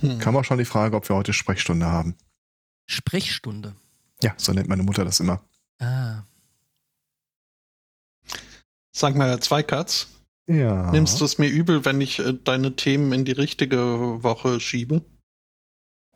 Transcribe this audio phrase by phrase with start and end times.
[0.00, 0.18] Hm.
[0.18, 2.14] Kam auch schon die Frage, ob wir heute Sprechstunde haben.
[2.86, 3.74] Sprechstunde.
[4.22, 5.40] Ja, so nennt meine Mutter das immer.
[5.78, 6.22] Ah.
[8.92, 10.08] Sag mal, Zweikatz,
[10.48, 10.90] Ja.
[10.90, 15.02] nimmst du es mir übel, wenn ich äh, deine Themen in die richtige Woche schiebe?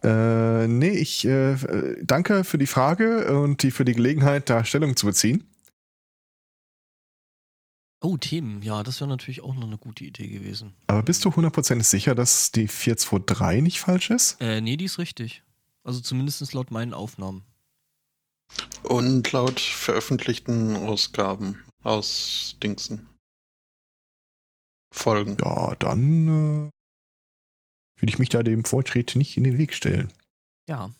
[0.03, 4.65] Äh, nee, ich äh, äh, danke für die Frage und die für die Gelegenheit, da
[4.65, 5.45] Stellung zu beziehen.
[8.03, 8.63] Oh, Themen.
[8.63, 10.75] Ja, das wäre natürlich auch noch eine gute Idee gewesen.
[10.89, 14.41] Aber bist du hundertprozentig sicher, dass die 423 nicht falsch ist?
[14.41, 15.45] Äh, nee, die ist richtig.
[15.85, 17.45] Also zumindest laut meinen Aufnahmen.
[18.83, 23.09] Und laut veröffentlichten Ausgaben aus Dingsen.
[24.93, 25.37] Folgen.
[25.41, 26.29] Ja, dann
[26.69, 26.71] äh,
[28.01, 30.13] will ich mich da dem Vortritt nicht in den Weg stellen.
[30.69, 30.91] Ja.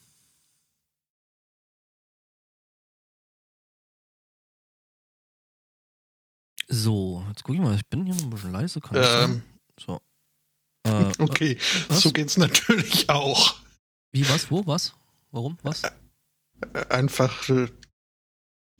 [6.73, 8.81] So, jetzt guck ich mal, ich bin hier noch ein bisschen leise.
[8.81, 8.97] Kann?
[8.97, 9.43] Ähm,
[9.79, 10.01] So.
[10.87, 11.59] Äh, okay,
[11.89, 12.01] was?
[12.01, 13.57] so geht's natürlich auch.
[14.13, 14.95] Wie, was, wo, was?
[15.31, 15.83] Warum, was?
[15.85, 15.91] Äh,
[16.89, 17.69] Einfach äh,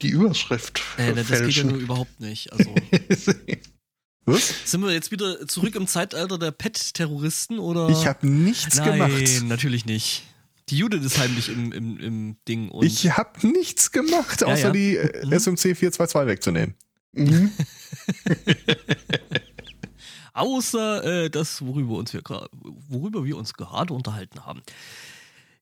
[0.01, 1.69] die Überschrift Äh, das geht ja fälschen.
[1.69, 2.51] nur überhaupt nicht.
[2.51, 2.73] Also,
[4.25, 4.71] Was?
[4.71, 7.89] sind wir jetzt wieder zurück im Zeitalter der Pet-Terroristen oder?
[7.89, 9.43] Ich habe nichts Nein, gemacht.
[9.43, 10.23] natürlich nicht.
[10.69, 14.67] Die Judith ist heimlich im, im, im Ding und Ich habe nichts gemacht, Ja, außer
[14.67, 14.71] ja.
[14.71, 15.33] die äh, Mhm.
[15.33, 16.75] SMC 422 wegzunehmen.
[17.13, 17.51] Mhm.
[20.33, 22.21] außer äh, das, worüber, uns wir,
[22.89, 24.61] worüber wir uns gerade unterhalten haben.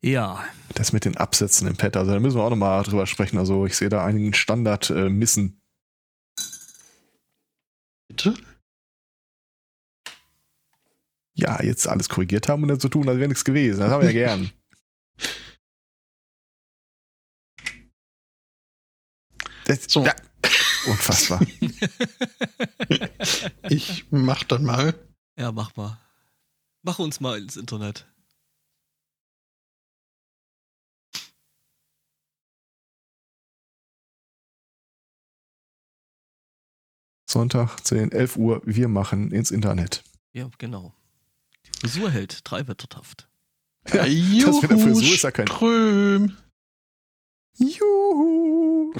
[0.03, 3.37] Ja, Das mit den Absätzen im Pad, also da müssen wir auch nochmal drüber sprechen.
[3.37, 5.61] Also ich sehe da einigen Standard äh, missen.
[8.07, 8.33] Bitte?
[11.35, 13.81] Ja, jetzt alles korrigiert haben und dann so tun, als wäre nichts gewesen.
[13.81, 14.51] Das haben wir ja gern.
[19.65, 20.03] Das, So.
[20.03, 20.15] ja,
[20.87, 21.41] unfassbar.
[23.69, 24.93] Ich mach dann mal.
[25.37, 25.97] ja, mach mal.
[26.83, 28.05] Mach uns mal ins Internet.
[37.29, 40.03] Sonntag 10, 11 Uhr, wir machen ins Internet.
[40.33, 40.93] Ja, genau.
[41.65, 43.29] Die Frisur hält, drei Wettertaft.
[43.93, 46.37] Ja, Juhu, mit der Frisur ist ja kein- Ström.
[47.57, 48.93] Juhu!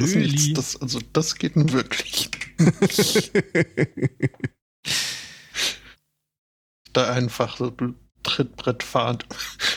[0.00, 2.30] Das, das, ist nichts, das, also das geht nun wirklich.
[6.92, 7.72] Da einfach so
[8.24, 9.24] Trittbrettfahrt.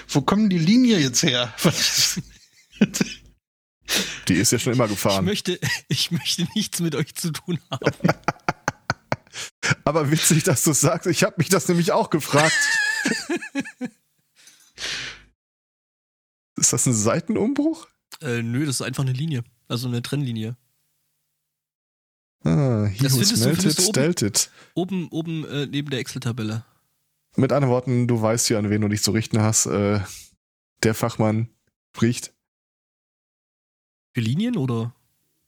[0.09, 1.53] Wo kommen die Linie jetzt her?
[4.27, 5.25] Die ist ja schon immer Ich gefahren.
[5.25, 7.91] möchte, ich möchte nichts mit euch zu tun haben.
[9.83, 11.05] Aber witzig, dass du sagst.
[11.07, 12.57] Ich habe mich das nämlich auch gefragt.
[16.55, 17.87] ist das ein Seitenumbruch?
[18.21, 19.43] äh, nö, das ist einfach eine Linie.
[19.73, 20.55] Also eine Trennlinie.
[22.43, 23.89] Ah, he Das who findest du- smelted, findest du oben?
[23.93, 24.51] stellt it.
[24.75, 26.63] Oben, oben äh, neben der Excel-Tabelle.
[27.37, 29.65] Mit anderen Worten, du weißt ja, an wen du dich zu richten hast.
[29.65, 30.01] Äh,
[30.83, 31.49] der Fachmann
[31.95, 32.35] spricht.
[34.13, 34.93] Für Linien oder?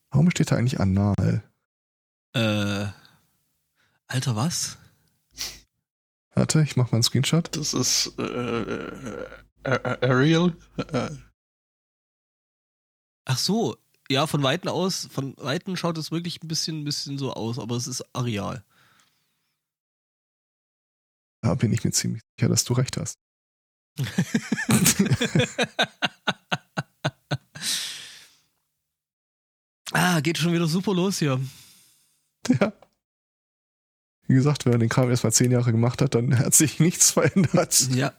[0.09, 1.43] Warum steht da eigentlich anal?
[2.33, 2.87] Äh,
[4.07, 4.79] Alter, was?
[6.33, 7.55] Warte, ich mach mal einen Screenshot.
[7.55, 9.21] Das ist äh, äh,
[9.65, 10.57] äh, Ariel.
[10.77, 11.11] Äh,
[13.25, 13.75] Ach so,
[14.09, 17.57] ja, von Weitem aus, von Weitem schaut es wirklich ein bisschen, ein bisschen so aus,
[17.59, 18.63] aber es ist Areal.
[21.41, 23.19] Da bin ich mir ziemlich sicher, dass du recht hast.
[29.93, 31.39] ah, geht schon wieder super los hier.
[32.59, 32.73] Ja.
[34.27, 36.79] Wie gesagt, wenn man den Kram erst mal zehn Jahre gemacht hat, dann hat sich
[36.79, 37.89] nichts verändert.
[37.91, 38.13] Ja.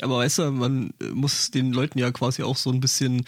[0.00, 3.26] Aber weißt du, man muss den Leuten ja quasi auch so ein bisschen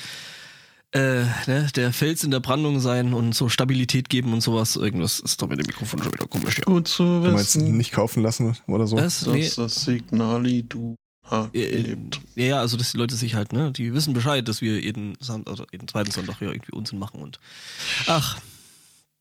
[0.94, 4.76] äh, ne, der Fels in der Brandung sein und so Stabilität geben und sowas.
[4.76, 6.58] Irgendwas ist da mit dem Mikrofon schon wieder komisch.
[6.58, 6.64] Ja.
[6.64, 8.96] gut zu Du meinst wissen, nicht kaufen lassen oder so?
[8.96, 9.26] Was?
[9.26, 10.94] Nee, dass das Signali du
[11.30, 11.96] äh,
[12.34, 15.16] ja, ja, also dass die Leute sich halt, ne, die wissen Bescheid, dass wir jeden,
[15.46, 17.40] also jeden zweiten Sonntag hier irgendwie Unsinn machen und
[18.06, 18.38] ach,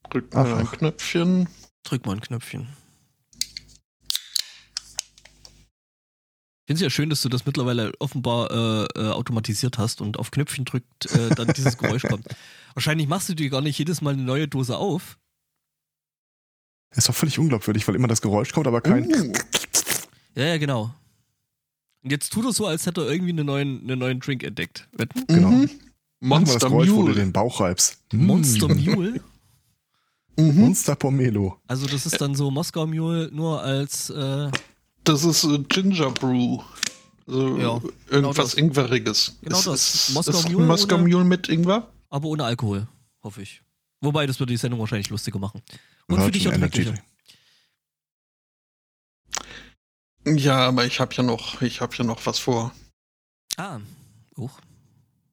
[0.10, 0.78] Drück mal Ach, ein ach.
[0.78, 1.48] Knöpfchen.
[1.84, 2.68] drück mal ein Knöpfchen.
[6.66, 10.32] Finde es ja schön, dass du das mittlerweile offenbar äh, äh, automatisiert hast und auf
[10.32, 12.26] Knöpfchen drückt, äh, dann dieses Geräusch kommt.
[12.74, 15.18] Wahrscheinlich machst du dir gar nicht jedes Mal eine neue Dose auf.
[16.96, 19.06] Ist doch völlig unglaubwürdig, weil immer das Geräusch kommt, aber kein.
[19.06, 19.34] Uh,
[20.36, 20.94] Ja, ja, genau.
[22.04, 24.88] Und jetzt tut er so, als hätte er irgendwie einen neuen, einen neuen Drink entdeckt.
[24.92, 25.26] Wetten?
[25.28, 25.50] Genau.
[25.50, 25.70] mhm.
[26.20, 27.16] Mal das Monster Geräusch, wo du Mule.
[27.16, 28.00] den Bauch reibst.
[28.14, 28.84] Monster Mm.
[28.86, 29.22] Mule.
[30.36, 30.62] Mhm.
[30.62, 31.60] Monster Pomelo.
[31.68, 34.50] Also das ist dann so Moskau Mule nur als äh,
[35.04, 36.62] Das ist äh, Ginger Brew.
[37.26, 38.54] So Ja, irgendwas das.
[38.56, 39.38] Ingweriges.
[39.42, 39.96] Genau ist, das.
[39.96, 41.88] Ist, Moskau ist Mule Moskau Mule mit Ingwer?
[42.10, 42.88] aber ohne Alkohol,
[43.24, 43.62] hoffe ich.
[44.02, 45.62] Wobei, das würde die Sendung wahrscheinlich lustiger machen.
[46.08, 46.94] Und für Virgin dich erträglicher.
[50.26, 52.74] Ja, aber ich habe ja noch, ich habe ja noch was vor.
[53.58, 53.80] Ah,
[54.38, 54.60] uch.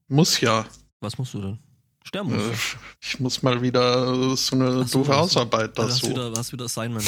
[0.09, 0.67] Muss ja.
[1.01, 1.59] Was musst du denn?
[2.05, 2.57] Sterben musst Äh, du.
[3.01, 5.41] Ich muss mal wieder so eine so, doofe ach so.
[5.41, 6.11] Hausarbeit Ja, du hast dazu.
[6.11, 7.05] wieder, hast wieder Assignment.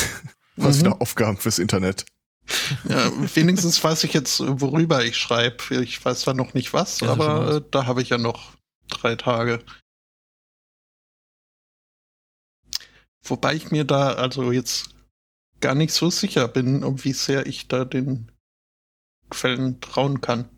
[0.56, 0.81] Was Mhm.
[0.81, 2.05] wieder Aufgaben fürs Internet.
[2.89, 5.83] Ja, wenigstens weiß ich jetzt, worüber ich schreibe.
[5.83, 7.56] Ich weiß zwar noch nicht was, Ja, aber was.
[7.56, 8.53] äh, da habe ich ja noch
[8.89, 9.61] drei Tage.
[13.25, 14.91] Wobei ich mir da also jetzt
[15.61, 18.33] gar nicht so sicher bin, um wie sehr ich da den
[19.31, 20.49] Quellen trauen kann.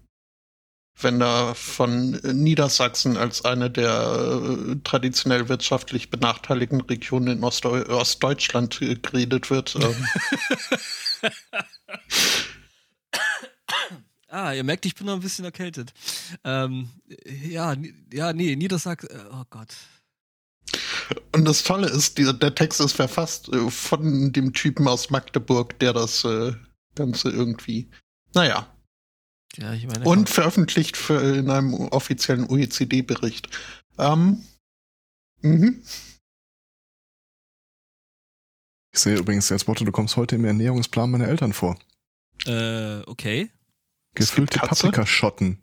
[1.00, 7.84] Wenn da von äh, Niedersachsen als eine der äh, traditionell wirtschaftlich benachteiligten Regionen in Ostdeu
[7.88, 9.76] Ostdeutschland geredet wird.
[14.34, 15.92] Ah, ihr merkt, ich bin noch ein bisschen erkältet.
[16.42, 16.88] Ähm,
[17.24, 17.76] ja,
[18.12, 19.68] ja, nee, Niedersachsen, äh, oh Gott.
[21.32, 25.78] Und das Tolle ist, dieser, der Text ist verfasst äh, von dem Typen aus Magdeburg,
[25.78, 26.52] der das äh,
[26.96, 27.88] Ganze irgendwie,
[28.34, 28.66] naja,
[29.56, 30.04] Ja, ich meine.
[30.04, 33.48] und veröffentlicht für, in einem offiziellen OECD-Bericht.
[33.98, 34.44] Ähm,
[35.42, 35.80] mhm.
[38.94, 41.76] Ich sehe übrigens als Motto, du kommst heute im Ernährungsplan meiner Eltern vor.
[42.46, 43.50] Äh, okay.
[44.14, 44.60] Gefüllte?
[44.60, 45.58] Paprikaschotten.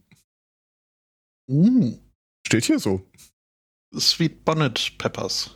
[1.50, 1.98] Uh,
[2.46, 3.10] Steht hier so.
[3.98, 5.52] Sweet Bonnet Peppers.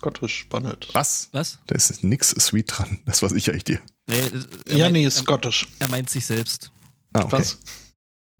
[0.00, 0.88] Scottish Bonnet.
[0.92, 1.28] Was?
[1.30, 1.60] Was?
[1.68, 2.98] Da ist nix sweet dran.
[3.06, 3.80] Das weiß ich eigentlich dir.
[4.08, 4.22] Nee, äh,
[4.66, 5.68] er Ja, meint- nee, er, Scottish.
[5.78, 6.72] er meint sich selbst.
[7.12, 7.32] Ah, okay.
[7.32, 7.60] Was?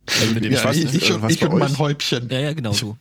[0.07, 2.29] Also mit dem Ja, weiß ich, ich, was ich bei und mein euch- Häubchen.
[2.29, 2.99] Ja, ja, genau Ich- du.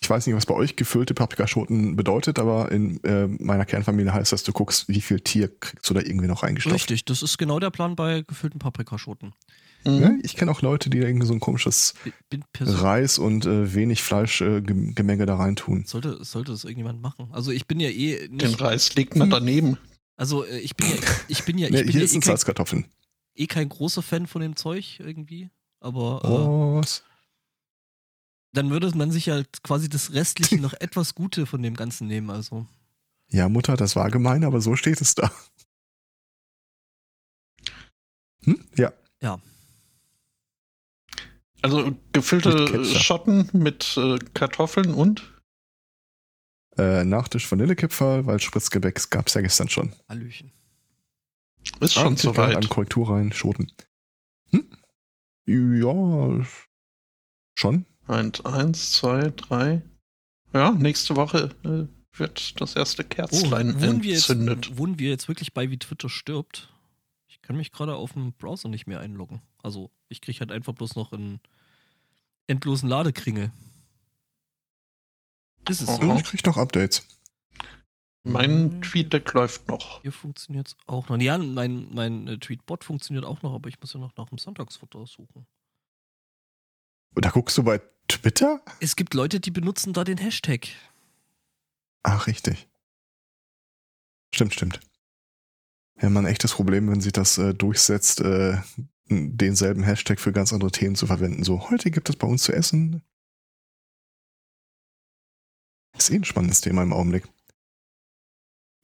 [0.00, 4.32] Ich weiß nicht, was bei euch gefüllte Paprikaschoten bedeutet, aber in äh, meiner Kernfamilie heißt
[4.32, 6.74] das, du guckst, wie viel Tier kriegst du da irgendwie noch reingestopft.
[6.74, 9.32] Richtig, das ist genau der Plan bei gefüllten Paprikaschoten.
[9.84, 10.02] Mhm.
[10.02, 11.94] Ja, ich kenne auch Leute, die da irgendwie so ein komisches.
[12.60, 15.84] Reis und äh, wenig Fleischgemenge äh, Gemenge da reintun.
[15.86, 17.28] Sollte, sollte das irgendjemand machen?
[17.32, 18.60] Also ich bin ja eh Den nicht.
[18.60, 19.78] Reis legt man daneben.
[20.16, 20.94] Also äh, ich bin ja,
[21.28, 22.86] ich bin ja, ich Nee, bin hier ja eh, sind Salzkartoffeln.
[23.34, 25.50] eh kein großer Fan von dem Zeug irgendwie.
[25.80, 27.02] Aber äh, Oh, was?
[28.56, 32.30] Dann würde man sich ja quasi das restliche noch etwas Gute von dem Ganzen nehmen.
[32.30, 32.66] Also
[33.30, 35.30] Ja, Mutter, das war gemein, aber so steht es da.
[38.44, 38.64] Hm?
[38.76, 38.92] Ja.
[41.62, 42.86] Also gefüllte Mit.
[42.86, 45.32] Schotten mit äh, Kartoffeln und
[46.78, 49.92] Äh, Nachtisch Vanillekipferl, weil Spritzgebäck gab es ja gestern schon.
[50.08, 50.52] Hallöchen.
[51.80, 52.68] ist schon Ah, Zigarre An soweit.
[52.68, 53.72] Korrektur rein, Schoten.
[54.50, 54.68] Hm?
[55.46, 56.46] Ja,
[57.58, 57.86] schon.
[58.08, 59.82] Eins, eins, zwei, drei.
[60.52, 61.86] Ja, nächste Woche äh,
[62.18, 64.66] wird das erste Oh, Kerzlein wohnen wir, entzündet.
[64.66, 66.72] jetzt, wohnen wir jetzt wirklich bei, wie Twitter stirbt?
[67.26, 69.42] Ich kann mich gerade auf dem Browser nicht mehr einloggen.
[69.62, 71.40] Also ich kriege halt einfach bloß noch einen
[72.46, 73.50] endlosen Ladekringel.
[75.68, 76.00] Ist es Oh.
[76.00, 76.14] so?
[76.16, 77.06] Ich krieg noch Updates.
[78.22, 80.02] Mein TweetDeck läuft noch.
[80.02, 81.18] Hier funktioniert es auch noch.
[81.20, 84.38] Ja, mein, mein äh, Tweetbot funktioniert auch noch, aber ich muss ja noch nach dem
[84.38, 85.46] Sonntagsfutter suchen.
[87.14, 88.60] Und da guckst du bei Twitter?
[88.80, 90.68] Es gibt Leute, die benutzen da den Hashtag.
[92.02, 92.68] Ach, richtig.
[94.34, 94.80] Stimmt, stimmt.
[96.00, 98.58] Ja, man, echtes Problem, wenn sich das äh, durchsetzt, äh,
[99.08, 101.42] denselben Hashtag für ganz andere Themen zu verwenden.
[101.42, 103.02] So, heute gibt es bei uns zu essen.
[105.96, 107.26] Ist eh ein spannendes Thema im Augenblick.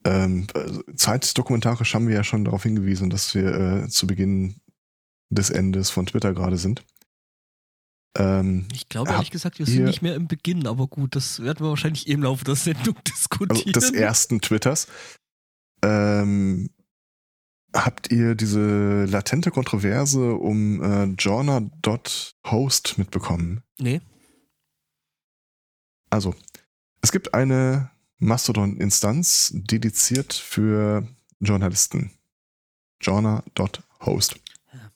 [0.05, 4.55] Ähm, also zeitdokumentarisch haben wir ja schon darauf hingewiesen, dass wir äh, zu Beginn
[5.29, 6.83] des Endes von Twitter gerade sind.
[8.17, 11.65] Ähm, Ich glaube ehrlich gesagt, wir sind nicht mehr im Beginn, aber gut, das werden
[11.65, 13.51] wir wahrscheinlich im Laufe der Sendung diskutieren.
[13.51, 14.87] also des ersten Twitters.
[15.83, 16.69] Ähm,
[17.73, 23.63] habt ihr diese latente Kontroverse um äh, Journa.host mitbekommen?
[23.79, 24.01] Nee.
[26.09, 26.35] Also,
[27.01, 27.89] es gibt eine
[28.19, 31.07] Mastodon-Instanz dediziert für
[31.39, 32.11] Journalisten.
[33.01, 34.35] Journa.host.
[34.71, 34.91] Ja.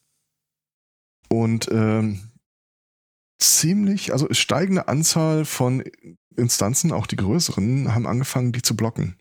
[1.30, 2.27] Und ähm,
[3.40, 5.84] ziemlich, also steigende Anzahl von
[6.36, 9.18] Instanzen, auch die größeren, haben angefangen, die zu blocken.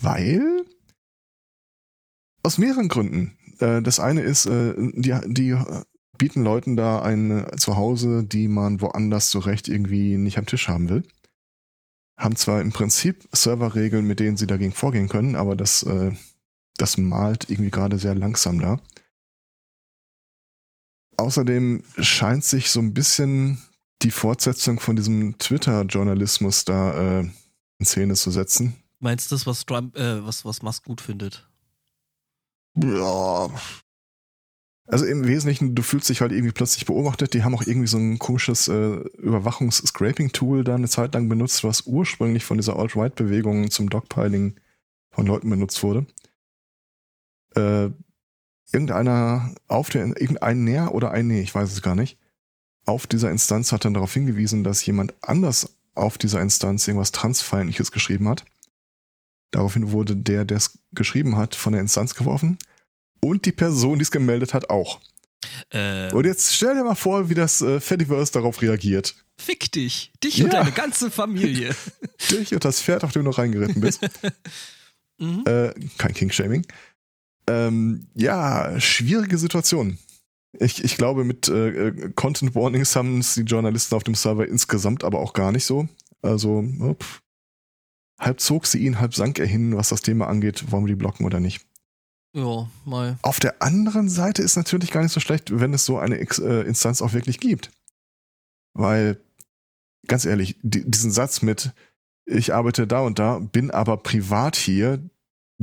[0.00, 0.64] Weil
[2.42, 3.36] aus mehreren Gründen.
[3.60, 5.56] Äh, das eine ist, äh, die, die
[6.18, 10.88] bieten Leuten da ein Zuhause, die man woanders so recht irgendwie nicht am Tisch haben
[10.88, 11.02] will.
[12.18, 16.12] Haben zwar im Prinzip Serverregeln, mit denen sie dagegen vorgehen können, aber das, äh,
[16.76, 18.80] das malt irgendwie gerade sehr langsam da.
[21.22, 23.58] Außerdem scheint sich so ein bisschen
[24.02, 27.30] die Fortsetzung von diesem Twitter-Journalismus da äh,
[27.78, 28.74] in Szene zu setzen.
[28.98, 31.48] Meinst du das, was Trump, äh, was, was Musk gut findet?
[32.76, 33.50] Ja.
[34.88, 37.34] Also im Wesentlichen, du fühlst dich halt irgendwie plötzlich beobachtet.
[37.34, 41.86] Die haben auch irgendwie so ein komisches äh, Überwachungs-Scraping-Tool da eine Zeit lang benutzt, was
[41.86, 44.58] ursprünglich von dieser Alt-Right-Bewegung zum Dogpiling
[45.10, 46.04] von Leuten benutzt wurde.
[47.54, 47.90] Äh,
[48.72, 52.18] irgendeiner auf der, irgendein Näher oder ein Nee, ich weiß es gar nicht,
[52.86, 57.92] auf dieser Instanz hat dann darauf hingewiesen, dass jemand anders auf dieser Instanz irgendwas Transfeindliches
[57.92, 58.44] geschrieben hat.
[59.50, 62.58] Daraufhin wurde der, der es geschrieben hat, von der Instanz geworfen.
[63.20, 65.00] Und die Person, die es gemeldet hat, auch.
[65.70, 69.14] Äh, Und jetzt stell dir mal vor, wie das äh, Fediverse darauf reagiert.
[69.38, 70.12] fick dich.
[70.24, 70.60] Dich und Ja.
[70.60, 71.74] deine ganze Familie.
[72.30, 74.00] Dich und das Pferd, auf dem du noch reingeritten bist.
[75.18, 75.44] mhm.
[75.46, 76.66] äh, kein King-Shaming.
[77.46, 79.98] Ähm, ja, schwierige Situation.
[80.58, 84.46] Ich, ich glaube, mit äh, äh, Content Warnings haben es die Journalisten auf dem Server
[84.46, 85.88] insgesamt aber auch gar nicht so.
[86.20, 86.62] Also,
[87.00, 87.22] pff.
[88.20, 90.98] halb zog sie ihn, halb sank er hin, was das Thema angeht, wollen wir die
[90.98, 91.66] blocken oder nicht.
[92.34, 93.18] Ja, mal.
[93.22, 96.38] Auf der anderen Seite ist natürlich gar nicht so schlecht, wenn es so eine Ex
[96.38, 97.70] äh, Instanz auch wirklich gibt.
[98.74, 99.20] Weil,
[100.06, 101.72] ganz ehrlich, die, diesen Satz mit,
[102.24, 104.98] ich arbeite da und da, bin aber privat hier,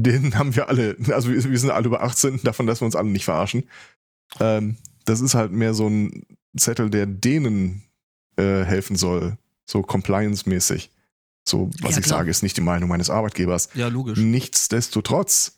[0.03, 2.95] den haben wir alle, also wir, wir sind alle über 18, davon lassen wir uns
[2.95, 3.63] alle nicht verarschen.
[4.39, 6.23] Ähm, das ist halt mehr so ein
[6.57, 7.83] Zettel, der denen
[8.37, 10.91] äh, helfen soll, so compliance-mäßig.
[11.47, 12.19] So, was Ja, ich klar.
[12.19, 13.69] sage, ist nicht die Meinung meines Arbeitgebers.
[13.73, 14.19] Ja, logisch.
[14.19, 15.57] Nichtsdestotrotz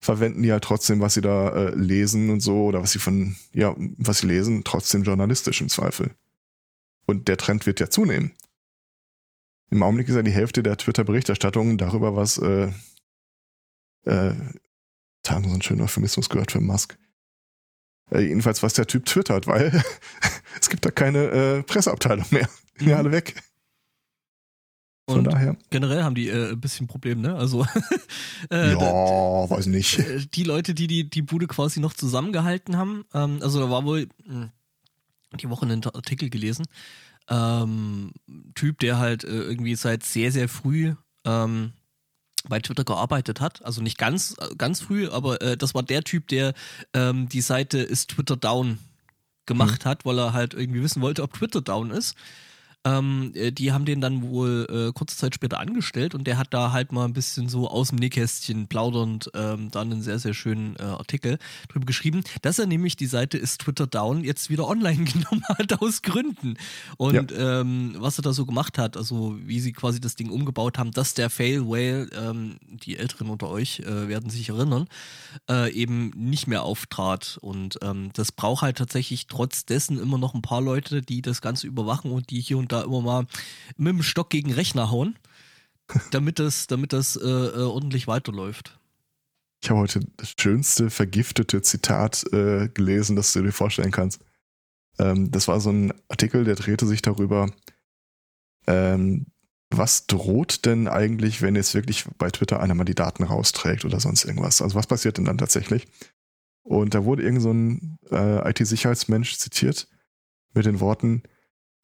[0.00, 3.36] verwenden die halt trotzdem, was sie da äh, lesen und so, oder was sie von,
[3.52, 6.10] ja, was sie lesen, trotzdem journalistisch im Zweifel.
[7.06, 8.32] Und der Trend wird ja zunehmen.
[9.70, 12.68] Im Augenblick ist ja die Hälfte der Twitter-Berichterstattung darüber, was, äh,
[14.04, 14.34] äh,
[15.22, 16.98] da haben so einen schönen Euphemismus gehört für Musk.
[18.10, 19.82] Äh, jedenfalls, was der Typ twittert, weil
[20.60, 22.48] es gibt da keine äh, Presseabteilung mehr.
[22.80, 22.98] Die sind Mhm.
[22.98, 23.34] alle weg.
[25.08, 25.56] Von Und daher.
[25.70, 27.34] generell haben die äh, ein bisschen Problem, ne?
[27.34, 27.66] Also
[28.50, 29.98] äh, ja, da- weiß nicht.
[29.98, 33.84] äh, die Leute, die, die die Bude quasi noch zusammengehalten haben, ähm, also da war
[33.84, 34.52] wohl mh,
[35.40, 36.66] die Woche einen Artikel gelesen,
[37.28, 38.12] ähm,
[38.54, 40.94] Typ, der halt äh, irgendwie seit sehr, sehr früh
[41.24, 41.72] ähm,
[42.48, 43.64] bei Twitter gearbeitet hat.
[43.64, 46.54] Also nicht ganz, äh, ganz früh, aber äh, das war der Typ, der
[46.94, 48.78] ähm, die Seite ist Twitter down
[49.46, 52.16] gemacht hat, weil er halt irgendwie wissen wollte, ob Twitter down ist.
[52.84, 56.48] Ähm, äh, die haben den dann wohl äh, kurze Zeit später angestellt und der hat
[56.50, 60.34] da halt mal ein bisschen so aus dem Nähkästchen plaudernd ähm, dann einen sehr, sehr
[60.34, 64.66] schönen äh, Artikel drüber geschrieben, dass er nämlich die Seite ist Twitter down jetzt wieder
[64.72, 66.56] online genommen hat aus Gründen.
[66.96, 70.76] Und ähm, was er da so gemacht hat, also wie sie quasi das Ding umgebaut
[70.76, 74.88] haben, dass der Fail Whale, ähm, die Älteren unter euch äh, werden sich erinnern,
[75.48, 77.38] äh, eben nicht mehr auftrat.
[77.40, 81.40] Und ähm, das braucht halt tatsächlich trotz dessen immer noch ein paar Leute, die das
[81.40, 83.26] Ganze überwachen und die hier und da immer mal
[83.76, 85.18] mit dem Stock gegen Rechner hauen,
[86.10, 88.78] damit das, damit das äh, äh, ordentlich weiterläuft.
[89.62, 94.20] Ich habe heute das schönste vergiftete Zitat äh, gelesen, das du dir vorstellen kannst.
[94.98, 97.50] Ähm, das war so ein Artikel, der drehte sich darüber,
[98.66, 99.26] ähm,
[99.70, 104.00] was droht denn eigentlich, wenn jetzt wirklich bei Twitter einer mal die Daten rausträgt oder
[104.00, 104.60] sonst irgendwas?
[104.60, 105.86] Also was passiert denn dann tatsächlich?
[106.62, 109.88] Und da wurde irgend so ein äh, IT-Sicherheitsmensch zitiert
[110.54, 111.22] mit den Worten,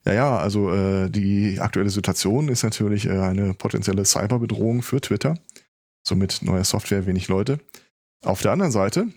[0.08, 5.38] ja, ja, also äh, die aktuelle Situation ist natürlich äh, eine potenzielle Cyberbedrohung für Twitter.
[6.02, 7.60] Somit neue Software, wenig Leute.
[8.24, 9.08] Auf der anderen Seite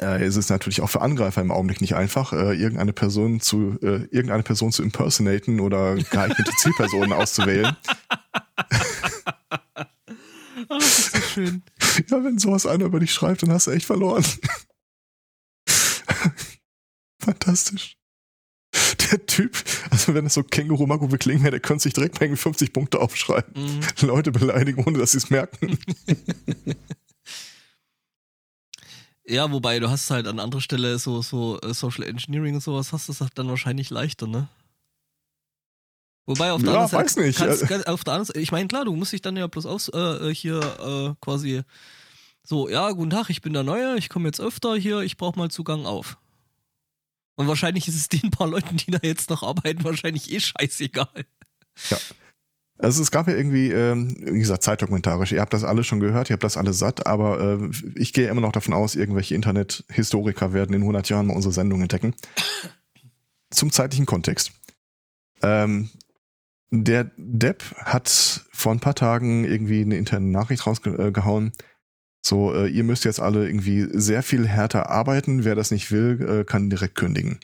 [0.00, 3.78] äh, ist es natürlich auch für Angreifer im Augenblick nicht einfach, äh, irgendeine Person zu
[3.82, 7.76] äh, irgendeine Person zu impersonaten oder geeignete Zielpersonen auszuwählen.
[10.68, 11.62] Ah, das ist so schön.
[12.10, 14.24] Ja, wenn sowas einer über dich schreibt, dann hast du echt verloren.
[17.22, 17.96] Fantastisch.
[19.10, 19.56] Der Typ,
[19.90, 23.00] also wenn das so Känguru Mago beklingen wäre, der könnte sich direkt irgendwie 50 Punkte
[23.00, 23.52] aufschreiben.
[23.54, 23.80] Mhm.
[24.06, 25.78] Leute beleidigen, ohne dass sie es merken.
[29.28, 32.92] Ja, wobei du hast halt an anderer Stelle so, so äh, Social Engineering und sowas,
[32.92, 34.48] hast du es dann wahrscheinlich leichter, ne?
[36.26, 37.38] Wobei auf der Ja, anderen Seite, nicht.
[37.38, 39.66] Kannst, kann, auf der anderen Seite, ich meine, klar, du musst dich dann ja bloß
[39.66, 41.62] aus, äh, hier äh, quasi
[42.44, 45.38] so, ja, guten Tag, ich bin der Neue, ich komme jetzt öfter hier, ich brauche
[45.38, 46.18] mal Zugang auf.
[47.36, 51.26] Und wahrscheinlich ist es den paar Leuten, die da jetzt noch arbeiten, wahrscheinlich eh scheißegal.
[52.78, 55.32] Also es gab ja irgendwie, ähm, wie gesagt, zeitdokumentarisch.
[55.32, 58.28] Ihr habt das alle schon gehört, ihr habt das alle satt, aber äh, ich gehe
[58.28, 62.14] immer noch davon aus, irgendwelche Internet-Historiker werden in 100 Jahren mal unsere Sendung entdecken.
[63.50, 64.52] Zum zeitlichen Kontext.
[65.42, 65.90] Ähm,
[66.70, 71.52] der Depp hat vor ein paar Tagen irgendwie eine interne Nachricht rausgehauen.
[72.26, 75.44] So, äh, ihr müsst jetzt alle irgendwie sehr viel härter arbeiten.
[75.44, 77.38] Wer das nicht will, äh, kann direkt kündigen.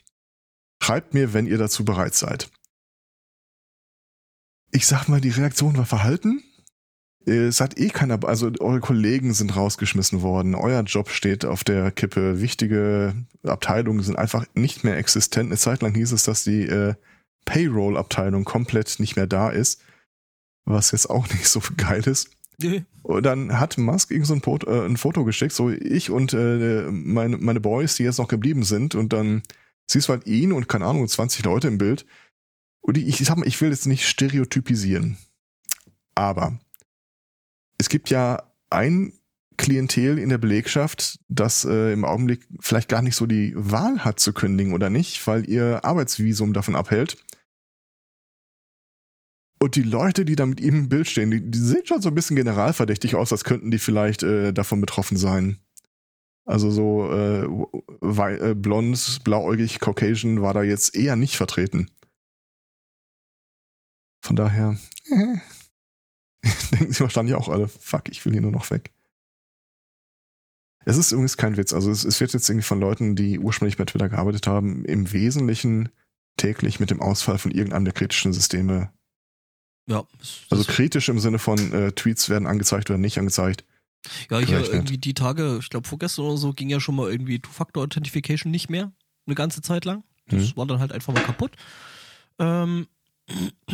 [0.81, 2.49] Schreibt mir, wenn ihr dazu bereit seid
[4.73, 6.43] ich sag mal, die Reaktion war verhalten.
[7.25, 11.89] Es hat eh keiner, also eure Kollegen sind rausgeschmissen worden, euer Job steht auf der
[11.91, 15.47] Kippe, wichtige Abteilungen sind einfach nicht mehr existent.
[15.47, 16.95] Eine Zeit lang hieß es, dass die äh,
[17.45, 19.81] Payroll-Abteilung komplett nicht mehr da ist,
[20.65, 22.29] was jetzt auch nicht so geil ist.
[23.01, 26.33] Und dann hat Musk irgend so ein, Foto, äh, ein Foto geschickt, so ich und
[26.33, 28.95] äh, meine, meine Boys, die jetzt noch geblieben sind.
[28.95, 29.43] Und dann
[29.87, 32.05] siehst du halt ihn und keine Ahnung, 20 Leute im Bild.
[32.81, 35.17] Und ich, ich sag mal, ich will jetzt nicht stereotypisieren.
[36.15, 36.59] Aber
[37.77, 39.13] es gibt ja ein
[39.57, 44.19] Klientel in der Belegschaft, das äh, im Augenblick vielleicht gar nicht so die Wahl hat
[44.19, 47.17] zu kündigen oder nicht, weil ihr Arbeitsvisum davon abhält.
[49.63, 52.09] Und die Leute, die da mit ihm im Bild stehen, die, die sehen schon so
[52.09, 55.57] ein bisschen generalverdächtig aus, als könnten die vielleicht äh, davon betroffen sein.
[56.45, 57.47] Also so äh,
[58.01, 61.89] wei- äh, blond, blauäugig, Caucasian war da jetzt eher nicht vertreten.
[64.21, 64.77] Von daher,
[65.09, 68.91] denken sie wahrscheinlich auch alle, fuck, ich will hier nur noch weg.
[70.83, 71.71] Es ist übrigens kein Witz.
[71.71, 75.13] Also es, es wird jetzt irgendwie von Leuten, die ursprünglich bei Twitter gearbeitet haben, im
[75.13, 75.87] Wesentlichen
[76.35, 78.91] täglich mit dem Ausfall von irgendeinem der kritischen Systeme.
[79.87, 80.03] Ja,
[80.49, 83.65] Also kritisch im Sinne von äh, Tweets werden angezeigt oder nicht angezeigt.
[84.29, 84.73] ja, hier gerechnet.
[84.73, 88.69] irgendwie die Tage, ich glaube vorgestern oder so, ging ja schon mal irgendwie Two-Factor-Authentification nicht
[88.69, 88.91] mehr.
[89.25, 90.03] Eine ganze Zeit lang.
[90.27, 90.57] Das Mhm.
[90.57, 91.55] war dann halt einfach mal kaputt.
[92.39, 92.87] Ähm,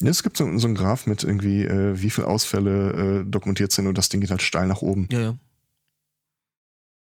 [0.00, 3.72] Ja, es gibt so, so einen Graph mit irgendwie, äh, wie viele Ausfälle äh, dokumentiert
[3.72, 5.08] sind und das Ding geht halt steil nach oben.
[5.10, 5.38] ja, ja.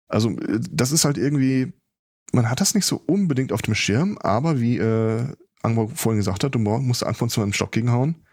[0.08, 1.72] Also äh, das ist halt irgendwie,
[2.32, 5.26] man hat das nicht so unbedingt auf dem Schirm, aber wie äh,
[5.62, 8.26] Angbo vorhin gesagt hat, du morgen musst Anfang zu einem Stock gegenhauen.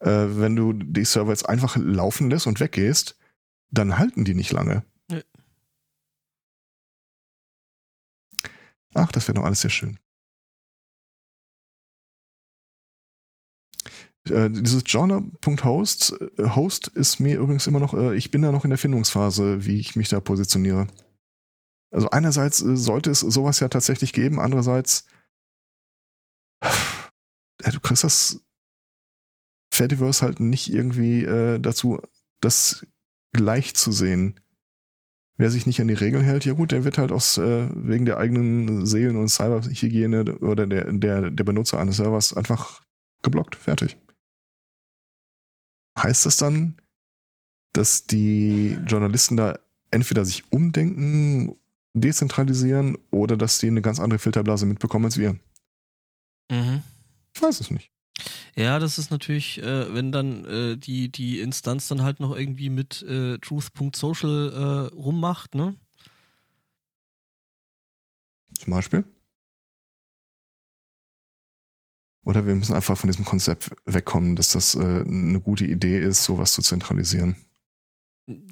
[0.00, 3.16] Äh, wenn du die Server jetzt einfach laufen lässt und weggehst,
[3.70, 4.84] dann halten die nicht lange.
[5.08, 5.22] Nee.
[8.94, 9.98] Ach, das wäre doch alles sehr schön.
[14.28, 18.64] Äh, dieses Genre.host äh, Host ist mir übrigens immer noch, äh, ich bin da noch
[18.64, 20.86] in der Findungsphase, wie ich mich da positioniere.
[21.90, 25.06] Also einerseits äh, sollte es sowas ja tatsächlich geben, andererseits
[27.58, 28.42] du kriegst das
[29.72, 32.00] Fediverse halt nicht irgendwie äh, dazu,
[32.40, 32.86] das
[33.32, 34.38] gleich zu sehen.
[35.38, 38.04] Wer sich nicht an die Regeln hält, ja gut, der wird halt aus äh, wegen
[38.04, 42.82] der eigenen Seelen- und Cyberhygiene oder der, der, der Benutzer eines Servers einfach
[43.22, 43.56] geblockt.
[43.56, 43.96] Fertig.
[45.98, 46.76] Heißt das dann,
[47.72, 49.58] dass die Journalisten da
[49.90, 51.56] entweder sich umdenken,
[51.94, 55.38] dezentralisieren oder dass die eine ganz andere Filterblase mitbekommen als wir?
[56.52, 56.82] Mhm.
[57.34, 57.90] Ich weiß es nicht.
[58.54, 62.68] Ja, das ist natürlich, äh, wenn dann äh, die, die Instanz dann halt noch irgendwie
[62.68, 65.74] mit äh, truth.social äh, rummacht, ne?
[68.58, 69.04] Zum Beispiel.
[72.24, 76.22] Oder wir müssen einfach von diesem Konzept wegkommen, dass das äh, eine gute Idee ist,
[76.22, 77.36] sowas zu zentralisieren.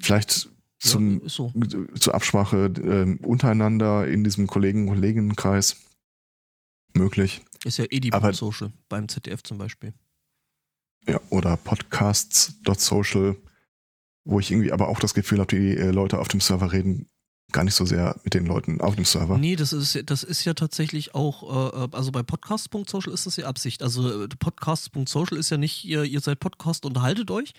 [0.01, 1.53] Vielleicht zum, ja, so.
[1.99, 5.77] zur Absprache äh, untereinander in diesem Kollegen- und Kolleginnenkreis
[6.93, 7.43] möglich.
[7.63, 7.93] Ist ja Aber-
[8.29, 9.93] edi.social beim ZDF zum Beispiel.
[11.07, 13.35] Ja, oder podcasts.social,
[14.23, 17.07] wo ich irgendwie aber auch das Gefühl habe, die äh, Leute auf dem Server reden
[17.51, 19.37] gar nicht so sehr mit den Leuten auf dem Server.
[19.37, 23.47] Nee, das ist, das ist ja tatsächlich auch, äh, also bei podcast.social ist das ja
[23.47, 23.83] Absicht.
[23.83, 27.53] Also äh, podcast.social ist ja nicht, ihr, ihr seid Podcast, unterhaltet euch,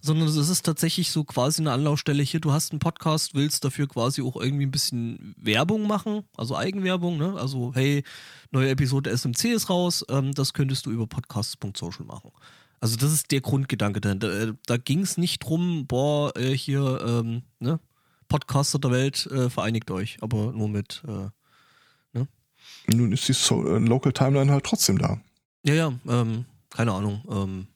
[0.00, 3.88] sondern es ist tatsächlich so quasi eine Anlaufstelle hier, du hast einen Podcast, willst dafür
[3.88, 7.34] quasi auch irgendwie ein bisschen Werbung machen, also Eigenwerbung, ne?
[7.38, 8.02] Also, hey,
[8.50, 12.32] neue Episode SMC ist raus, ähm, das könntest du über podcast.social machen.
[12.80, 14.46] Also das ist der Grundgedanke dahinter.
[14.46, 17.78] Da, da ging es nicht drum, boah, äh, hier, ähm, ne?
[18.28, 21.28] Podcaster der Welt, äh, vereinigt euch, aber nur mit, äh,
[22.86, 25.20] Nun ist die so äh, Local Timeline halt trotzdem da.
[25.64, 27.22] ja, ja, ähm, keine Ahnung.
[27.28, 27.66] Ähm,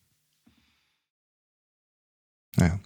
[2.57, 2.81] Naja.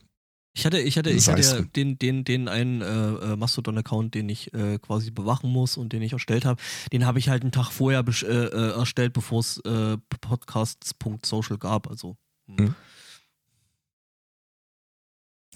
[0.53, 4.29] ich hatte, ich hatte, ich hatte ja den, den, den einen äh, äh, Mastodon-Account, den
[4.29, 6.61] ich äh, quasi bewachen muss und den ich erstellt habe,
[6.93, 11.89] den habe ich halt einen Tag vorher äh, äh, erstellt, bevor es äh, podcasts.social gab.
[11.89, 12.17] Also
[12.49, 12.59] hm.
[12.59, 12.75] Hm.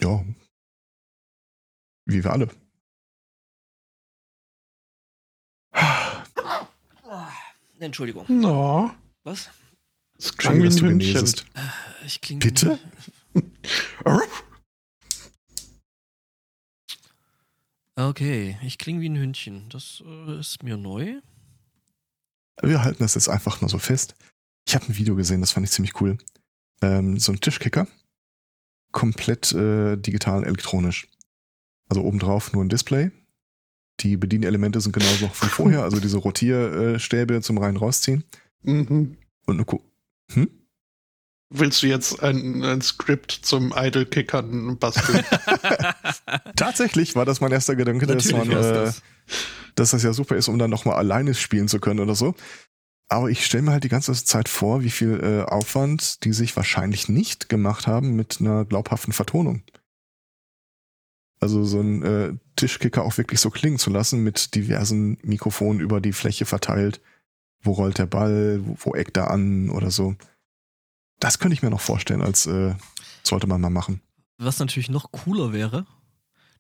[0.00, 0.24] Ja.
[2.06, 2.48] Wie wir alle.
[7.80, 8.24] Entschuldigung.
[8.28, 8.90] No,
[9.24, 9.50] Was?
[10.16, 10.98] das klang wie ein Hündchen.
[10.98, 11.46] genesest.
[12.06, 12.40] Ich klinge.
[12.40, 12.78] Bitte?
[17.96, 19.68] Okay, ich klinge wie ein Hündchen.
[19.68, 21.20] Das äh, ist mir neu.
[22.60, 24.16] Wir halten das jetzt einfach mal so fest.
[24.66, 26.18] Ich habe ein Video gesehen, das fand ich ziemlich cool.
[26.82, 27.86] Ähm, so ein Tischkicker.
[28.90, 31.06] Komplett äh, digital elektronisch.
[31.88, 33.10] Also obendrauf nur ein Display.
[34.00, 38.24] Die Bedienelemente sind genauso noch wie vorher, also diese Rotierstäbe zum rein rausziehen.
[38.62, 39.16] Mhm.
[39.46, 39.80] Und eine Ku
[40.32, 40.48] hm?
[41.50, 45.24] Willst du jetzt ein, ein Skript zum Idle-Kickern basteln?
[46.56, 49.02] Tatsächlich war das mein erster Gedanke, dass, man, äh, das.
[49.76, 52.34] dass das ja super ist, um dann nochmal alleine spielen zu können oder so.
[53.08, 56.56] Aber ich stelle mir halt die ganze Zeit vor, wie viel äh, Aufwand die sich
[56.56, 59.62] wahrscheinlich nicht gemacht haben mit einer glaubhaften Vertonung.
[61.44, 66.00] Also so ein äh, Tischkicker auch wirklich so klingen zu lassen mit diversen Mikrofonen über
[66.00, 67.02] die Fläche verteilt.
[67.61, 70.16] Wo rollt der Ball, wo, wo eckt er an oder so.
[71.20, 72.74] Das könnte ich mir noch vorstellen, als äh,
[73.22, 74.00] sollte man mal machen.
[74.38, 75.85] Was natürlich noch cooler wäre,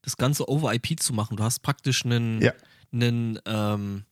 [0.02, 1.38] das Ganze over IP zu machen.
[1.38, 2.52] Du hast praktisch einen, Ja.
[2.92, 4.04] einen, ähm,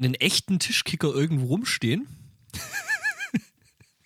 [0.00, 2.08] einen echten Tischkicker irgendwo rumstehen.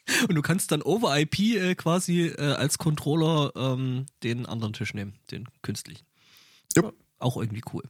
[0.28, 4.94] Und du kannst dann over IP äh, quasi äh, als Controller ähm, den anderen Tisch
[4.94, 6.04] nehmen, den künstlichen.
[6.74, 6.94] Jupp.
[7.18, 7.82] Auch irgendwie cool.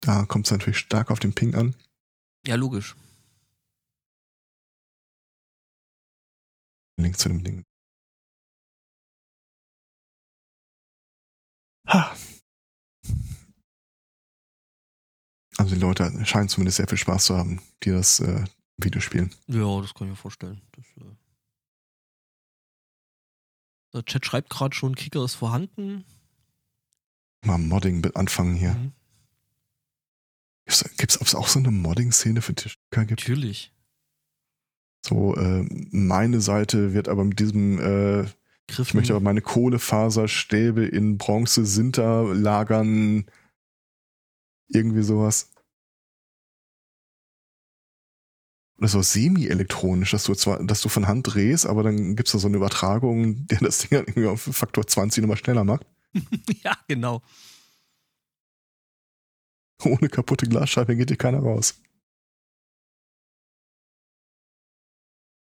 [0.00, 1.74] Da kommt es natürlich stark auf den Ping an.
[2.46, 2.94] Ja, logisch.
[6.96, 7.64] Link zu dem Ding.
[11.88, 12.14] Ha.
[15.58, 18.44] Also die Leute scheinen zumindest sehr viel Spaß zu haben, die das äh,
[18.76, 19.34] Video spielen.
[19.46, 20.60] Ja, das kann ich mir vorstellen.
[20.72, 21.10] Das, äh
[23.94, 26.04] der Chat schreibt gerade schon, Kicker ist vorhanden.
[27.44, 28.74] Mal Modding anfangen hier.
[28.74, 28.92] Mhm.
[30.96, 33.20] Gibt es auch so eine Modding-Szene für Tischkicker gibt?
[33.22, 33.72] Natürlich.
[35.04, 38.26] So, äh, meine Seite wird aber mit diesem, äh,
[38.68, 38.82] Griffen.
[38.82, 43.26] ich möchte aber meine Kohlefaserstäbe in Bronze Sinter lagern.
[44.68, 45.51] Irgendwie sowas.
[48.82, 52.38] Oder so semi-elektronisch, dass du zwar, dass du von Hand drehst, aber dann gibt's da
[52.38, 55.86] so eine Übertragung, der das Ding irgendwie auf Faktor 20 nochmal schneller macht.
[56.64, 57.22] ja, genau.
[59.84, 61.80] Ohne kaputte Glasscheibe geht dir keiner raus.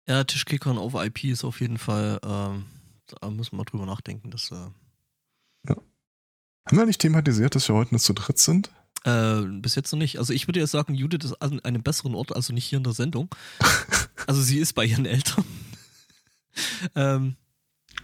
[0.10, 2.66] Ja, Tischkicker und over IP ist auf jeden Fall, ähm,
[3.08, 4.32] da müssen wir drüber nachdenken.
[4.32, 4.68] Dass, äh,
[5.66, 8.70] Haben wir nicht thematisiert, dass wir heute nur zu dritt sind?
[9.06, 10.18] Äh, bis jetzt noch nicht.
[10.20, 12.84] Also ich würde jetzt sagen, Judith ist an einem besseren Ort, also nicht hier in
[12.84, 13.30] der Sendung.
[14.28, 15.44] also sie ist bei ihren Eltern.
[16.96, 17.36] ähm,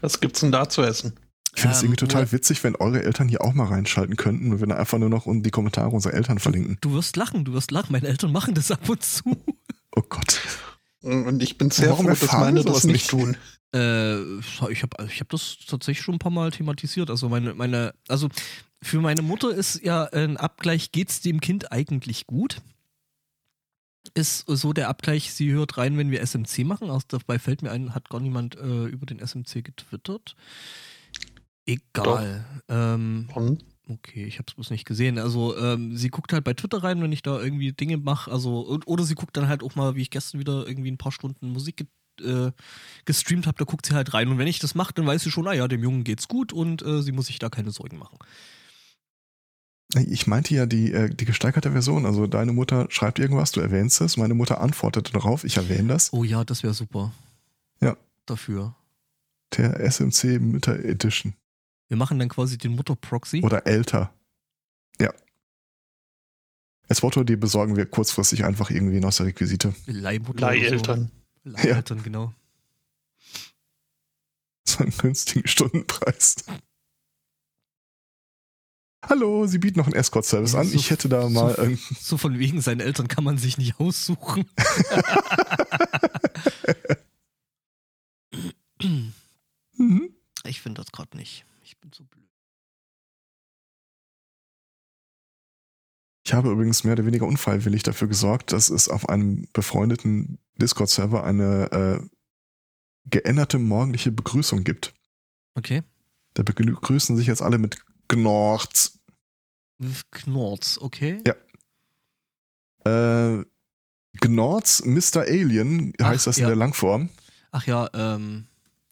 [0.02, 1.14] Was gibt's denn da zu essen?
[1.56, 4.52] Ich finde es Ähm, irgendwie total witzig, wenn eure Eltern hier auch mal reinschalten könnten
[4.52, 6.78] und wir dann einfach nur noch in die Kommentare unserer Eltern verlinken.
[6.82, 7.92] du wirst lachen, du wirst lachen.
[7.94, 9.24] Meine Eltern machen das ab und zu.
[9.96, 10.40] Oh Gott.
[11.02, 13.10] Und ich bin sehr Warum froh, dass meine das nicht?
[13.10, 13.38] tun.
[13.74, 17.10] Äh, ich habe ich hab das tatsächlich schon ein paar Mal thematisiert.
[17.10, 18.28] Also meine, meine, also
[18.86, 22.62] für meine Mutter ist ja ein Abgleich, geht's dem Kind eigentlich gut?
[24.14, 26.90] Ist so der Abgleich, sie hört rein, wenn wir SMC machen.
[26.90, 30.36] Also dabei fällt mir ein, hat gar niemand äh, über den SMC getwittert.
[31.66, 32.46] Egal.
[32.70, 33.28] Ähm,
[33.88, 35.20] Okay, ich habe es bloß nicht gesehen.
[35.20, 38.32] Also ähm, sie guckt halt bei Twitter rein, wenn ich da irgendwie Dinge mache.
[38.32, 40.98] Also und- oder sie guckt dann halt auch mal, wie ich gestern wieder irgendwie ein
[40.98, 41.88] paar Stunden Musik ge
[42.22, 42.52] äh,
[43.06, 43.58] gestreamt habe.
[43.58, 44.30] Da guckt sie halt rein.
[44.30, 46.82] Und wenn ich das mache, dann weiß sie schon, naja, dem Jungen geht's gut und
[46.82, 48.18] äh, sie muss sich da keine Sorgen machen.
[49.96, 52.06] Ich meinte ja die, äh, die gesteigerte Version.
[52.06, 56.12] Also deine Mutter schreibt irgendwas, du erwähnst es, meine Mutter antwortet darauf, ich erwähne das.
[56.12, 57.14] Oh ja, das wäre super.
[57.82, 57.96] Ja.
[58.26, 58.76] Dafür.
[59.58, 61.34] Der SMC Mütter Edition.
[61.88, 63.42] Wir machen dann quasi den Mutter-Proxy.
[63.42, 64.12] Oder älter.
[65.00, 65.14] Ja.
[66.88, 69.74] Als Motto, die besorgen wir kurzfristig einfach irgendwie aus der Requisite.
[69.86, 70.42] Leihmutter.
[70.42, 71.12] Leiheltern.
[71.44, 71.50] So.
[71.52, 72.34] Leiheltern, genau.
[74.68, 76.38] So einen günstigen Stundenpreis.
[79.08, 80.68] Hallo, Sie bieten noch einen Escort-Service an.
[80.68, 83.80] So- Ich hätte da mal so- So von wegen, seinen Eltern kann man sich nicht
[83.80, 84.46] aussuchen.
[89.78, 90.14] Mhm.
[90.46, 91.46] Ich finde das gerade nicht.
[91.64, 92.24] Ich bin so blöd.
[96.26, 101.24] Ich habe übrigens mehr oder weniger unfreiwillig dafür gesorgt, dass es auf einem befreundeten Discord-Server
[101.24, 102.10] eine äh,
[103.10, 104.94] geänderte morgendliche Begrüßung gibt.
[105.54, 105.84] Okay.
[106.34, 109.00] Da begrüßen sich jetzt alle mit Gnorz.
[110.12, 111.22] Knorz, okay.
[111.26, 111.36] Ja.
[113.40, 113.46] Äh,
[114.22, 115.22] Gnorz Mr.
[115.22, 116.48] Alien Ach, heißt das in ja.
[116.48, 117.10] der Langform.
[117.52, 118.48] Ach ja, ähm,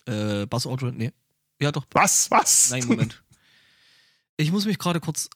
[0.05, 1.11] äh, Buzz Aldrin, nee.
[1.61, 1.85] Ja, doch.
[1.91, 2.29] Was?
[2.31, 2.71] Was?
[2.71, 3.23] Nein, Moment.
[4.37, 5.29] Ich muss mich gerade kurz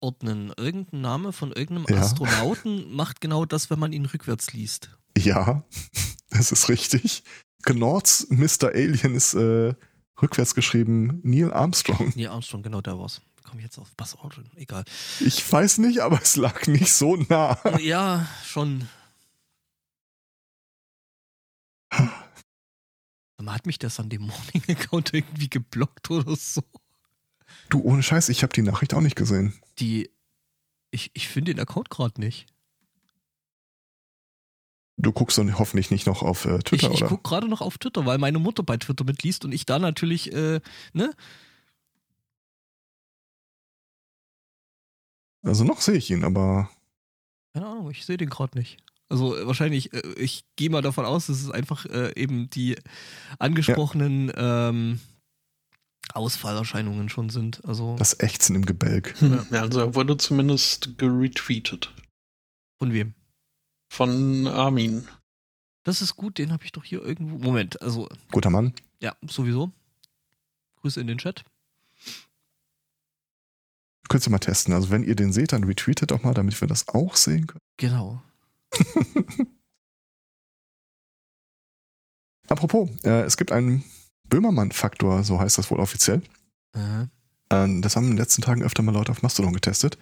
[0.00, 0.52] ordnen.
[0.56, 2.02] Irgendein Name von irgendeinem Ja.
[2.02, 4.90] Astronauten macht genau das, wenn man ihn rückwärts liest.
[5.16, 5.64] Ja,
[6.30, 7.22] das ist richtig.
[7.62, 8.68] Gnorz Mr.
[8.74, 9.74] Alien ist äh,
[10.22, 12.12] rückwärts geschrieben Neil Armstrong.
[12.14, 13.20] Nee, Armstrong, genau der war's.
[13.44, 14.48] Komme ich jetzt auf Buzz Aldrin?
[14.56, 14.84] Egal.
[15.18, 17.58] Ich weiß nicht, aber es lag nicht so nah.
[17.80, 18.88] ja, schon.
[23.38, 26.62] Man hat mich der Sunday Morning Account irgendwie geblockt oder so.
[27.68, 29.54] Du, ohne Scheiß, ich habe die Nachricht auch nicht gesehen.
[29.78, 30.10] Die.
[30.92, 32.46] Ich, ich finde den Account gerade nicht.
[35.02, 37.08] Du guckst dann hoffentlich nicht noch auf äh, Ich, Twitter, ich oder?
[37.08, 40.32] gucke gerade noch auf Twitter, weil meine Mutter bei Twitter mitliest und ich da natürlich,
[40.32, 40.60] äh,
[40.92, 41.14] ne?
[45.42, 46.70] Also noch sehe ich ihn, aber
[47.54, 48.78] Keine Ahnung, ich sehe den gerade nicht.
[49.08, 52.76] Also äh, wahrscheinlich, äh, ich gehe mal davon aus, dass es einfach äh, eben die
[53.38, 55.00] angesprochenen ähm,
[56.12, 57.64] Ausfallerscheinungen schon sind.
[57.64, 59.18] Also Das Ächzen im Gebälk.
[59.20, 59.46] Hm.
[59.50, 61.92] Ja, also er wurde zumindest geretweetet
[62.78, 63.14] von wem?
[63.90, 65.06] Von Armin.
[65.82, 67.38] Das ist gut, den habe ich doch hier irgendwo.
[67.38, 68.72] Moment, also Guter Mann.
[69.00, 69.72] ja, sowieso.
[70.76, 71.42] Grüße in den Chat.
[74.08, 74.72] Könnt ihr mal testen.
[74.74, 77.60] Also wenn ihr den seht, dann retweetet doch mal, damit wir das auch sehen können.
[77.76, 78.22] Genau.
[82.48, 83.84] Apropos, äh, es gibt einen
[84.28, 86.22] Böhmermann-Faktor, so heißt das wohl offiziell.
[86.74, 87.06] Äh,
[87.52, 89.98] Äh, das haben in den letzten Tagen öfter mal Leute auf Mastodon getestet.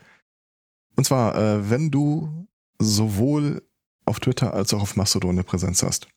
[0.97, 2.47] Und zwar, äh, wenn du
[2.79, 3.63] sowohl
[4.09, 6.09] auf Twitter als auch auf Mastodon eine Präsenz hast.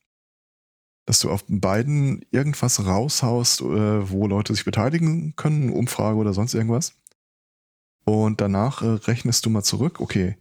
[1.05, 6.53] Dass du auf beiden irgendwas raushaust, äh, wo Leute sich beteiligen können, Umfrage oder sonst
[6.53, 6.93] irgendwas.
[8.03, 10.37] Und danach äh, rechnest du mal zurück, okay,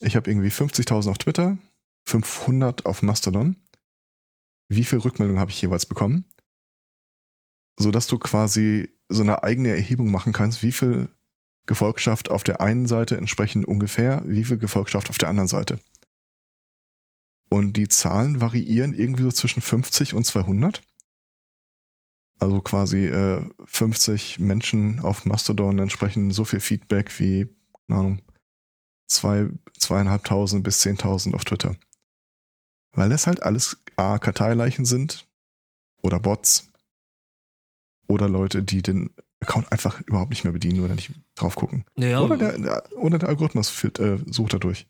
[0.00, 1.58] ich habe irgendwie 50.000 auf Twitter,
[2.06, 3.56] 500 auf Mastodon.
[4.68, 6.24] Wie viel Rückmeldungen habe ich jeweils bekommen?
[7.78, 11.08] Sodass du quasi so eine eigene Erhebung machen kannst, wie viel
[11.66, 15.78] Gefolgschaft auf der einen Seite entsprechen ungefähr, wie viel Gefolgschaft auf der anderen Seite.
[17.54, 20.82] Und die Zahlen variieren irgendwie so zwischen 50 und 200.
[22.40, 27.46] Also quasi äh, 50 Menschen auf Mastodon entsprechen so viel Feedback wie,
[27.86, 28.22] keine Ahnung,
[29.06, 31.76] zwei, zweieinhalbtausend bis zehntausend auf Twitter.
[32.90, 35.28] Weil das halt alles A, Karteileichen sind
[36.02, 36.72] oder Bots
[38.08, 41.84] oder Leute, die den Account einfach überhaupt nicht mehr bedienen oder nicht drauf gucken.
[41.94, 44.88] naja, Oder, der, der, oder der Algorithmus führt, äh, sucht da durch.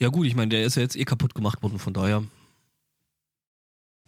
[0.00, 2.24] Ja gut, ich meine, der ist ja jetzt eh kaputt gemacht worden, von daher.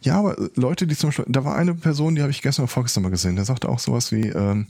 [0.03, 2.63] Ja, aber äh, Leute, die zum Beispiel, da war eine Person, die habe ich gestern
[2.63, 4.67] oder vorgestern mal gesehen, der sagte auch sowas wie, ähm,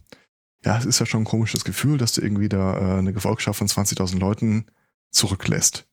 [0.63, 3.57] ja, es ist ja schon ein komisches Gefühl, dass du irgendwie da äh, eine Gefolgschaft
[3.60, 4.65] von 20.000 Leuten
[5.12, 5.88] zurücklässt.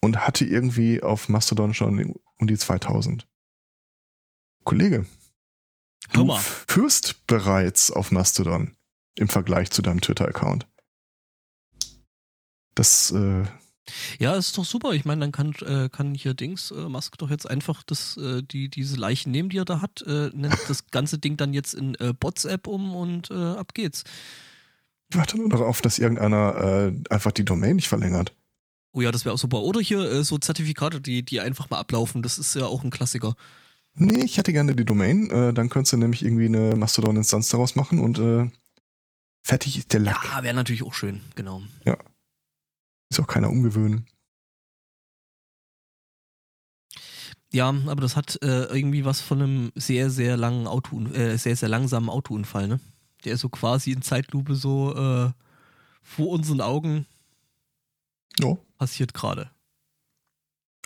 [0.00, 3.26] Und hatte irgendwie auf Mastodon schon um die 2000.
[4.64, 5.06] Kollege,
[6.10, 8.76] Hör du führst bereits auf Mastodon
[9.16, 10.68] im Vergleich zu deinem Twitter-Account.
[12.74, 13.44] Das, äh,
[14.18, 14.92] Ja, ist doch super.
[14.92, 18.42] Ich meine, dann kann, äh, kann hier Dings, äh, Musk doch jetzt einfach das, äh,
[18.42, 21.74] die, diese Leichen nehmen, die er da hat, äh, nennt das ganze Ding dann jetzt
[21.74, 24.04] in äh, Bots-App um und äh, ab geht's.
[25.10, 28.34] ich warte nur darauf, dass irgendeiner äh, einfach die Domain nicht verlängert.
[28.92, 29.60] Oh ja, das wäre auch super.
[29.60, 32.22] Oder hier so Zertifikate, die, die einfach mal ablaufen.
[32.22, 33.34] Das ist ja auch ein Klassiker.
[33.94, 35.28] Nee, ich hätte gerne die Domain.
[35.28, 38.50] Dann könntest du nämlich irgendwie eine Mastodon-Instanz daraus machen und
[39.42, 40.24] fertig ist der Lack.
[40.24, 41.62] Ja, wäre natürlich auch schön, genau.
[43.10, 44.06] Ist auch keiner umgewöhnen.
[47.50, 51.56] Ja, aber das hat äh, irgendwie was von einem sehr, sehr langen Auto, äh, sehr,
[51.56, 52.80] sehr langsamen Autounfall, ne?
[53.24, 55.30] Der ist so quasi in Zeitlupe so äh,
[56.02, 57.06] vor unseren Augen
[58.38, 58.56] Ja.
[58.76, 59.50] passiert gerade.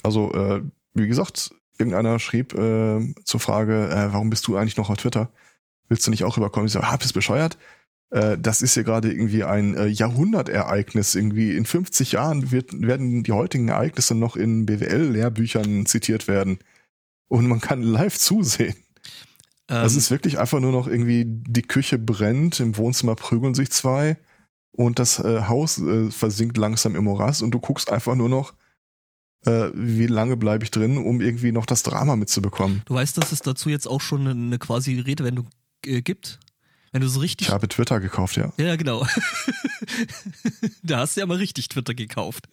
[0.03, 0.63] Also, äh,
[0.95, 5.31] wie gesagt, irgendeiner schrieb äh, zur Frage, äh, warum bist du eigentlich noch auf Twitter?
[5.89, 6.67] Willst du nicht auch rüberkommen?
[6.67, 7.59] Ich so, ah, bist bescheuert?
[8.13, 11.15] Äh, das ist ja gerade irgendwie ein äh, Jahrhundertereignis.
[11.15, 16.59] Irgendwie in 50 Jahren wird, werden die heutigen Ereignisse noch in BWL-Lehrbüchern zitiert werden.
[17.29, 18.77] Und man kann live zusehen.
[19.69, 23.71] Ähm, Das ist wirklich einfach nur noch irgendwie, die Küche brennt, im Wohnzimmer prügeln sich
[23.71, 24.19] zwei
[24.73, 28.53] und das äh, Haus äh, versinkt langsam im Morass und du guckst einfach nur noch,
[29.47, 32.83] äh, wie lange bleibe ich drin, um irgendwie noch das Drama mitzubekommen.
[32.85, 35.49] du weißt, dass es dazu jetzt auch schon eine, eine quasi Redewendung
[35.87, 36.39] äh, gibt?
[36.93, 37.49] Wenn du so richtig.
[37.49, 38.53] Ich habe Twitter gekauft, ja.
[38.59, 39.07] ja, genau.
[40.83, 42.49] da hast du ja mal richtig Twitter gekauft.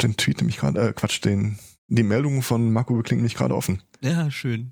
[0.00, 1.58] Den Tweet nämlich gerade, äh, Quatsch, den,
[1.88, 3.82] die Meldung von Marco beklingt mich gerade offen.
[4.00, 4.70] Ja, schön.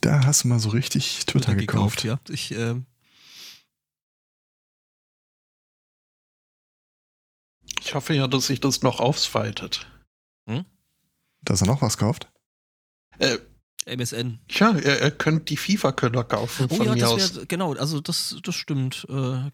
[0.00, 2.04] Da hast du mal so richtig Twitter, gekauft.
[2.04, 2.20] ja.
[2.28, 2.86] Ich, ähm,
[7.80, 9.90] Ich hoffe ja, dass sich das noch ausweitet.
[11.40, 12.30] Dass er noch was kauft.
[13.18, 13.38] Äh,
[13.88, 14.38] MSN.
[14.50, 17.34] ja, ihr, ihr könnt die FIFA-Köder kaufen Oh von ja, mir aus.
[17.36, 19.06] wäre, genau, also das, das stimmt.
[19.10, 19.50] Äh,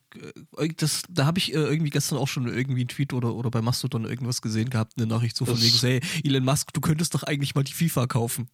[0.76, 3.62] das, da habe ich äh, irgendwie gestern auch schon irgendwie einen Tweet oder, oder bei
[3.62, 7.14] Mastodon irgendwas gesehen gehabt, eine Nachricht so von Das- wegen, hey, Elon Musk, du könntest
[7.14, 8.48] doch eigentlich mal die FIFA kaufen.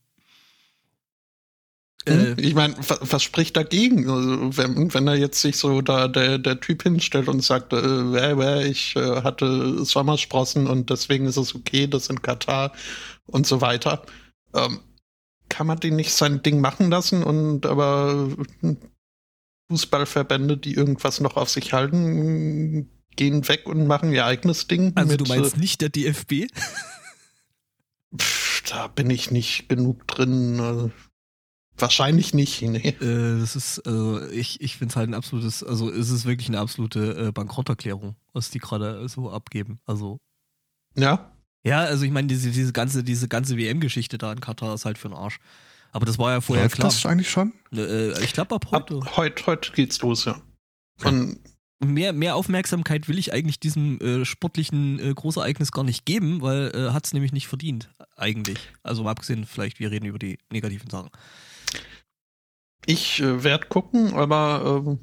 [2.08, 2.36] Hm?
[2.38, 4.08] Äh, Ich meine, was, was spricht dagegen?
[4.08, 8.12] Also, wenn, wenn er jetzt sich so da der, der Typ hinstellt und sagt, äh,
[8.12, 12.72] wer, wer, ich äh, hatte Sommersprossen und deswegen ist es okay, das in Katar
[13.26, 14.02] und so weiter.
[14.54, 14.80] Ähm,
[15.50, 18.30] kann man den nicht sein Ding machen lassen und aber
[19.70, 24.92] Fußballverbände, die irgendwas noch auf sich halten, gehen weg und machen ihr eigenes Ding.
[24.94, 26.32] also mit, du meinst nicht der DFB?
[26.32, 26.48] äh,
[28.18, 30.58] pff, da bin ich nicht genug drin.
[30.60, 30.90] Also,
[31.76, 32.88] wahrscheinlich nicht, nee.
[33.00, 36.48] Äh, das ist, also ich, ich finde es halt ein absolutes, also es ist wirklich
[36.48, 38.16] eine absolute äh, Bankrotterklärung.
[38.32, 39.80] was die gerade so abgeben.
[39.86, 40.18] Also.
[40.96, 41.32] Ja.
[41.64, 44.99] Ja, also ich meine, diese, diese ganze, diese ganze WM-Geschichte da in Katar ist halt
[44.99, 45.38] für den Arsch.
[45.92, 46.88] Aber das war ja vorher Läuft klar.
[46.88, 47.53] das eigentlich schon?
[47.75, 49.16] Äh, ich glaube ab Ab heute.
[49.16, 50.40] heute, heute geht's los, ja.
[50.96, 51.38] Von,
[51.83, 56.70] Mehr, mehr Aufmerksamkeit will ich eigentlich diesem äh, sportlichen äh, Großereignis gar nicht geben, weil
[56.75, 58.59] äh, hat es nämlich nicht verdient, eigentlich.
[58.83, 61.09] Also mal abgesehen, vielleicht wir reden über die negativen Sachen.
[62.85, 64.99] ich äh, werde gucken, aber ähm,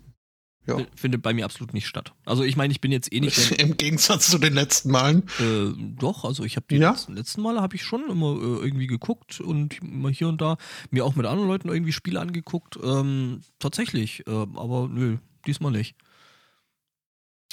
[0.68, 0.78] Ja.
[0.96, 2.14] Findet bei mir absolut nicht statt.
[2.26, 5.24] Also ich meine, ich bin jetzt eh nicht der, im Gegensatz zu den letzten Malen.
[5.40, 6.92] Äh, doch, also ich habe die Ja?
[6.92, 10.58] letzten, letzten Male habe ich schon immer äh, irgendwie geguckt und mal hier und da
[10.92, 12.78] mir auch mit anderen Leuten irgendwie Spiele angeguckt.
[12.84, 15.96] Ähm, tatsächlich, äh, aber nö, diesmal nicht.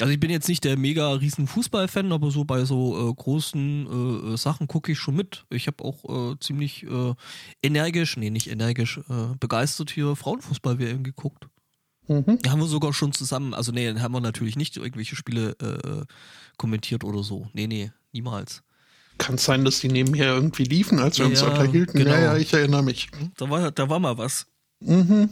[0.01, 3.87] Also ich bin jetzt nicht der mega riesen Fußballfan, aber so bei so äh, großen
[3.87, 5.45] äh, äh, Sachen gucke ich schon mit.
[5.51, 7.15] Ich habe auch äh, ziemlich äh,
[7.63, 11.47] energisch, nee, nicht energisch, äh, begeistert hier Frauenfußball-WM geguckt.
[12.07, 12.39] Mhm.
[12.47, 16.05] Haben wir sogar schon zusammen, also nee, dann haben wir natürlich nicht irgendwelche Spiele äh,
[16.59, 17.49] kommentiert oder so.
[17.55, 18.63] Nee, nee, niemals.
[19.17, 21.99] Kann sein, dass die nebenher irgendwie liefen, als wir uns Ja, unterhielten.
[21.99, 22.11] genau.
[22.15, 23.11] Ja, ja, ich erinnere mich.
[23.37, 24.47] Da war, da war mal was.
[24.81, 25.31] Mhm.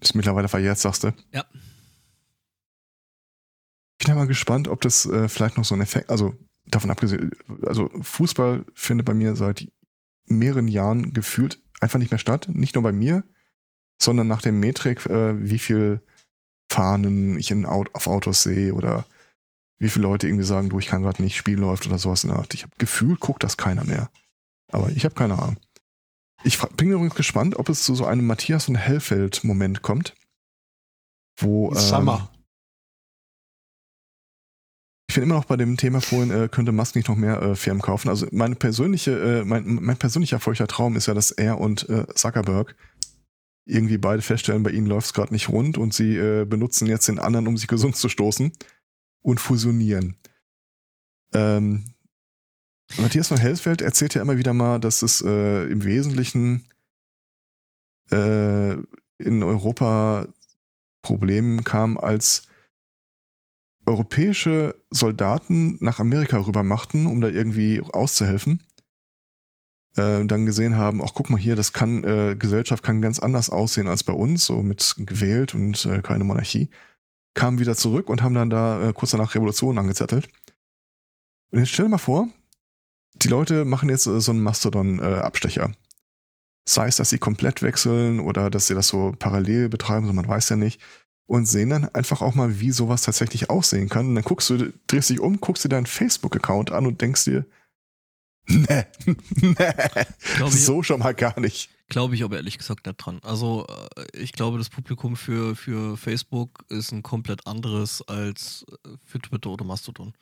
[0.00, 1.12] Ist mittlerweile verjährt, sagst du?
[1.32, 1.44] Ja.
[3.98, 6.34] Ich bin ja mal gespannt, ob das äh, vielleicht noch so ein Effekt, also
[6.66, 7.30] davon abgesehen,
[7.62, 9.66] also Fußball findet bei mir seit
[10.26, 12.48] mehreren Jahren gefühlt einfach nicht mehr statt.
[12.50, 13.24] Nicht nur bei mir,
[14.00, 16.00] sondern nach dem Metrik, äh, wie viel
[16.70, 19.04] Fahnen ich in auf Autos sehe oder
[19.78, 22.30] wie viele Leute irgendwie sagen, du, ich kann gerade nicht, Spiel läuft oder sowas in
[22.30, 22.54] der Art.
[22.54, 24.10] Ich habe Gefühl, guckt das keiner mehr.
[24.72, 25.56] Aber ich habe keine Ahnung.
[26.42, 30.14] Ich bin übrigens gespannt, ob es zu so einem Matthias und Hellfeld-Moment kommt.
[31.38, 32.30] Wo, ähm, Summer.
[35.08, 37.56] Ich bin immer noch bei dem Thema vorhin, äh, könnte Musk nicht noch mehr äh,
[37.56, 38.08] Firmen kaufen.
[38.08, 42.06] Also meine persönliche, äh, mein, mein persönlicher feuchter Traum ist ja, dass er und äh,
[42.14, 42.74] Zuckerberg
[43.66, 47.08] irgendwie beide feststellen, bei ihnen läuft es gerade nicht rund und sie äh, benutzen jetzt
[47.08, 48.52] den anderen, um sich gesund zu stoßen
[49.22, 50.16] und fusionieren.
[51.32, 51.84] Ähm,
[52.98, 56.66] Matthias von Helsfeld erzählt ja immer wieder mal, dass es äh, im Wesentlichen
[58.10, 58.74] äh,
[59.18, 60.28] in Europa
[61.02, 62.48] Problemen kam, als
[63.86, 68.62] europäische Soldaten nach Amerika rüber machten, um da irgendwie auszuhelfen.
[69.96, 73.50] Äh, dann gesehen haben, ach guck mal hier, das kann, äh, Gesellschaft kann ganz anders
[73.50, 76.68] aussehen als bei uns, so mit gewählt und äh, keine Monarchie.
[77.34, 80.28] Kamen wieder zurück und haben dann da äh, kurz danach Revolution angezettelt.
[81.50, 82.28] Und jetzt stell dir mal vor,
[83.14, 85.72] die Leute machen jetzt äh, so einen Mastodon-Abstecher.
[86.68, 90.26] Sei es, dass sie komplett wechseln oder dass sie das so parallel betreiben, so man
[90.26, 90.80] weiß ja nicht
[91.26, 94.08] und sehen dann einfach auch mal, wie sowas tatsächlich aussehen kann.
[94.08, 97.46] Und dann guckst du, drehst dich um, guckst dir deinen Facebook-Account an und denkst dir,
[98.46, 98.84] nee,
[99.36, 101.70] nee, so schon mal gar nicht.
[101.88, 103.20] glaube ich aber ehrlich gesagt nicht dran.
[103.22, 108.88] Also äh, ich glaube, das Publikum für, für Facebook ist ein komplett anderes als äh,
[109.04, 110.12] für Twitter oder Mastodon.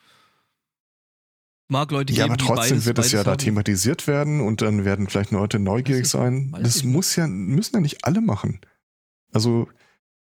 [1.69, 3.37] Mag Leute Ja, geben, aber trotzdem beides, wird es ja da haben.
[3.39, 6.55] thematisiert werden und dann werden vielleicht Leute neugierig sein.
[6.61, 8.59] Das muss ja, müssen ja nicht alle machen.
[9.31, 9.67] Also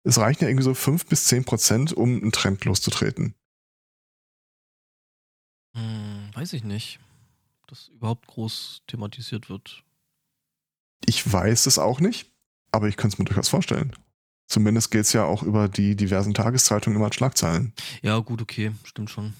[0.03, 3.35] es reichen ja irgendwie so fünf bis zehn Prozent, um einen Trend loszutreten.
[5.75, 6.99] Hm, weiß ich nicht,
[7.69, 9.83] das überhaupt groß thematisiert wird.
[11.05, 12.31] Ich weiß es auch nicht,
[12.71, 13.95] aber ich könnte es mir durchaus vorstellen.
[14.47, 17.73] Zumindest geht es ja auch über die diversen Tageszeitungen immer als Schlagzeilen.
[18.01, 19.33] Ja, gut, okay, stimmt schon.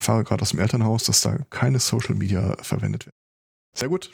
[0.00, 3.16] Ich fahre gerade aus dem Elternhaus, dass da keine Social Media verwendet werden.
[3.74, 4.12] Sehr gut.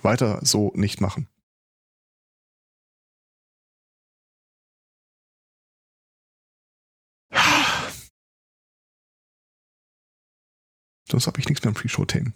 [0.00, 1.28] Weiter so nicht machen.
[11.12, 12.32] Sonst habe ich nichts mehr im Pre-Show-Themen.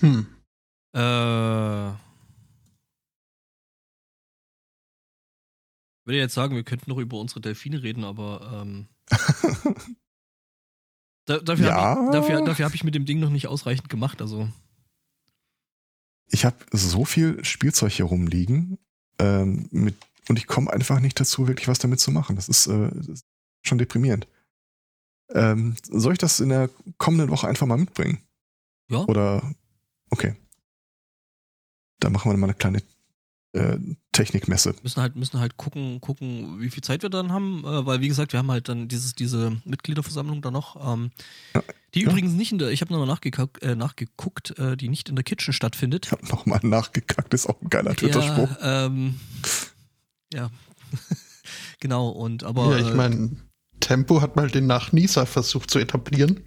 [0.00, 0.26] Hm.
[0.94, 1.90] Äh.
[1.90, 1.96] Ich
[6.06, 8.88] würde jetzt sagen, wir könnten noch über unsere Delfine reden, aber ähm,
[11.26, 11.74] da, dafür Ja.
[11.74, 14.22] habe ich, dafür, dafür hab ich mit dem Ding noch nicht ausreichend gemacht.
[14.22, 14.48] Also
[16.28, 18.78] ich habe so viel Spielzeug hier rumliegen
[19.18, 19.96] ähm, mit,
[20.28, 22.36] und ich komme einfach nicht dazu, wirklich was damit zu machen.
[22.36, 23.24] Das ist, äh, das ist
[23.62, 24.26] schon deprimierend.
[25.30, 26.68] Ähm, soll ich das in der
[26.98, 28.18] kommenden Woche einfach mal mitbringen?
[28.90, 28.98] Ja.
[29.06, 29.54] Oder
[30.10, 30.34] okay.
[32.00, 32.82] Dann machen wir mal eine kleine
[33.54, 33.78] äh,
[34.12, 34.74] Technikmesse.
[34.82, 38.08] müssen halt müssen halt gucken gucken, wie viel Zeit wir dann haben, äh, weil wie
[38.08, 41.10] gesagt, wir haben halt dann dieses diese Mitgliederversammlung da noch, ähm,
[41.54, 41.62] Ja.
[41.94, 42.08] die Ja.
[42.10, 45.24] übrigens nicht in der, ich habe nochmal nachgeguckt, äh, nachgeguckt, äh, die nicht in der
[45.24, 46.06] Kitchen stattfindet.
[46.06, 48.50] Ich habe nochmal nachgekackt, ist auch ein geiler Twitter-Spruch.
[48.60, 49.20] Ja, ähm,
[50.32, 50.50] ja.
[51.80, 52.72] genau, und aber.
[52.72, 53.30] ja, ich äh, meine,
[53.80, 56.40] Tempo hat mal den Nachnießer versucht zu etablieren.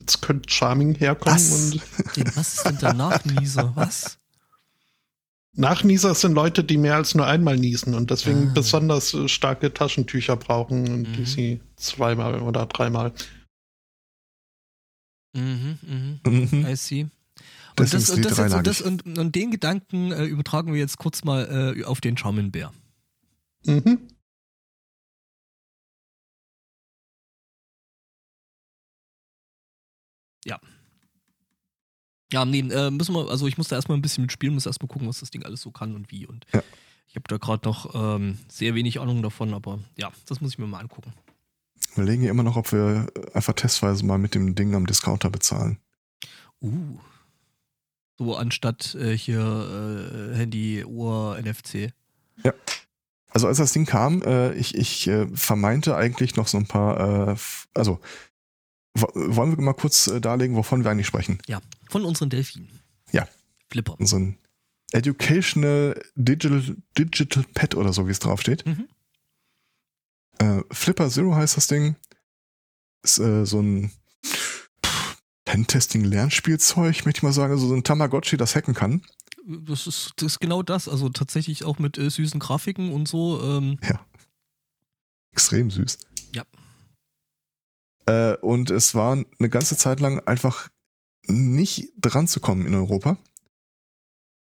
[0.00, 1.72] Jetzt könnte Charming herkommen Was?
[1.72, 1.82] und
[2.16, 3.72] den- was ist denn der Nachnieser?
[3.74, 4.18] Was?
[5.58, 8.52] Nachnieser sind Leute, die mehr als nur einmal niesen und deswegen Ah.
[8.54, 11.26] besonders äh, starke Taschentücher brauchen und die Mhm.
[11.26, 13.12] sie zweimal oder dreimal.
[15.34, 16.20] Mhm, mhm.
[16.26, 16.66] Mhm.
[16.66, 17.02] I see.
[17.78, 20.96] Und, das, die das jetzt, und, das, und, und den Gedanken äh, übertragen wir jetzt
[20.98, 22.72] kurz mal äh, auf den Charmin-Bär.
[23.66, 24.08] Mhm.
[32.32, 34.88] Ja, nee, äh, müssen wir, also ich muss da erstmal ein bisschen mitspielen, muss erstmal
[34.88, 36.26] gucken, was das Ding alles so kann und wie.
[36.26, 36.62] Und Ja.
[37.08, 40.58] ich habe da gerade noch ähm, sehr wenig Ahnung davon, aber ja, das muss ich
[40.58, 41.12] mir mal angucken.
[41.94, 45.30] Wir überlegen ja immer noch, ob wir einfach testweise mal mit dem Ding am Discounter
[45.30, 45.78] bezahlen.
[46.60, 46.98] Uh.
[48.18, 51.92] So anstatt äh, hier äh, Handy, Uhr, NFC.
[53.36, 57.28] Also als das Ding kam, äh, ich, ich äh, vermeinte eigentlich noch so ein paar,
[57.32, 57.36] äh,
[57.74, 58.00] also
[58.94, 61.38] wo- wollen wir mal kurz äh, darlegen, wovon wir eigentlich sprechen?
[61.46, 61.60] Ja,
[61.90, 62.80] von unseren Delfinen.
[63.12, 63.28] Ja.
[63.70, 64.00] Flipper.
[64.00, 64.38] Unseren
[64.92, 68.64] Educational Digital, Digital Pet oder so, wie es draufsteht.
[68.64, 68.88] Mhm.
[70.38, 71.94] Äh, Flipper Zero heißt das Ding.
[73.02, 73.92] Ist äh, so ein
[75.44, 77.52] Pentesting-Lernspielzeug, möchte ich mal sagen.
[77.52, 79.02] Also so ein Tamagotchi, das hacken kann.
[79.46, 80.88] Das ist, das ist genau das.
[80.88, 83.40] Also tatsächlich auch mit äh, süßen Grafiken und so.
[83.42, 83.78] Ähm,
[85.32, 85.98] Extrem süß.
[86.34, 86.44] Ja.
[88.06, 90.68] Äh, und es war eine ganze Zeit lang einfach
[91.26, 93.18] nicht dran zu kommen in Europa.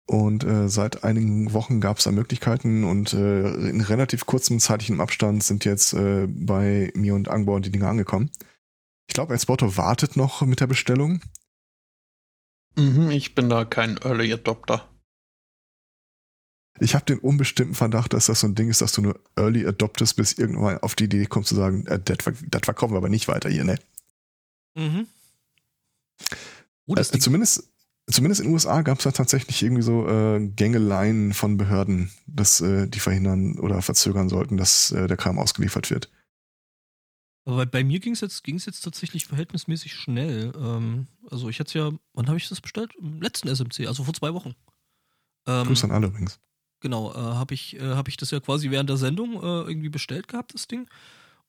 [0.09, 5.01] Und äh, seit einigen Wochen gab es da Möglichkeiten und äh, in relativ kurzem zeitlichem
[5.01, 8.31] Abstand sind jetzt äh, bei mir und Angbor die Dinge angekommen.
[9.07, 11.21] Ich glaube, Exporter wartet noch mit der Bestellung.
[12.77, 14.87] Mhm, ich bin da kein Early Adopter.
[16.79, 19.65] Ich habe den unbestimmten Verdacht, dass das so ein Ding ist, dass du nur Early
[19.65, 22.97] adoptest, bis irgendwann auf die Idee kommst zu sagen, äh, das ver- das verkaufen wir
[22.97, 23.79] aber nicht weiter hier, ne?
[24.75, 25.07] mhm.
[26.85, 27.63] Oh, das äh, zumindest,
[28.09, 32.61] zumindest in den USA gab es da tatsächlich irgendwie so äh, Gängeleien von Behörden, dass
[32.61, 36.09] äh, die verhindern oder verzögern sollten, dass äh, der Kram ausgeliefert wird.
[37.47, 40.51] Aber bei mir ging es jetzt, ging's jetzt tatsächlich verhältnismäßig schnell.
[40.57, 42.93] Ähm, also ich hatte es ja, wann habe ich das bestellt?
[42.99, 44.53] Im letzten SMC, also vor zwei Wochen.
[45.47, 46.41] Ähm, Grüß an alle übrigens.
[46.81, 49.87] Genau, äh, habe ich, äh, hab ich das ja quasi während der Sendung äh, irgendwie
[49.87, 50.89] bestellt gehabt, das Ding.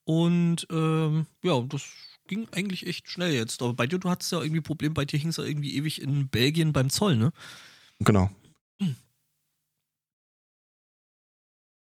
[0.05, 1.83] Und ähm, ja, das
[2.27, 3.61] ging eigentlich echt schnell jetzt.
[3.61, 6.01] Aber bei dir, du hattest ja irgendwie Problem, bei dir hing es ja irgendwie ewig
[6.01, 7.33] in Belgien beim Zoll, ne?
[7.99, 8.31] Genau.
[8.81, 8.95] Hm.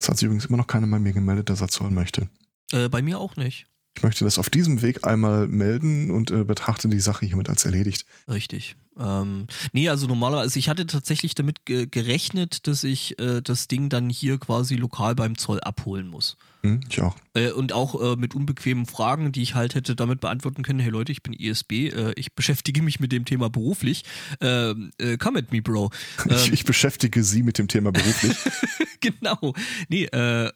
[0.01, 2.31] Es hat sich übrigens immer noch keiner bei mir gemeldet, dass er zahlen möchte.
[2.71, 3.67] Äh, bei mir auch nicht.
[3.97, 7.65] Ich möchte das auf diesem Weg einmal melden und äh, betrachte die Sache hiermit als
[7.65, 8.07] erledigt.
[8.29, 8.77] Richtig.
[8.99, 13.89] Ähm, nee, also normalerweise, ich hatte tatsächlich damit ge gerechnet, dass ich äh, das Ding
[13.89, 16.37] dann hier quasi lokal beim Zoll abholen muss.
[16.63, 17.17] Hm, ich auch.
[17.35, 20.91] Äh, und auch äh, mit unbequemen Fragen, die ich halt hätte damit beantworten können, hey
[20.91, 24.05] Leute, ich bin ISB, äh, ich beschäftige mich mit dem Thema beruflich.
[24.41, 25.91] Ähm, äh, come at me, Bro.
[26.27, 28.37] Ich, Ähm, ich beschäftige Sie mit dem Thema beruflich.
[29.01, 29.55] genau.
[29.89, 30.51] Nee, äh,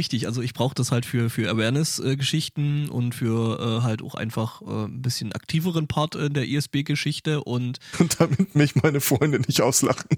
[0.00, 4.62] richtig, also ich brauche das halt für, für Awareness-Geschichten und für äh, halt auch einfach
[4.62, 9.60] äh, ein bisschen aktiveren Part in der ISB-Geschichte und und damit mich meine Freunde nicht
[9.60, 10.08] auslachen.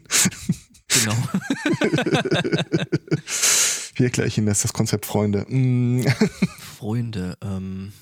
[0.87, 1.17] genau.
[3.97, 5.45] Wie erkläre ich Ihnen das, das Konzept Freunde?
[5.49, 6.07] Mm,
[6.61, 7.93] Freunde, ähm,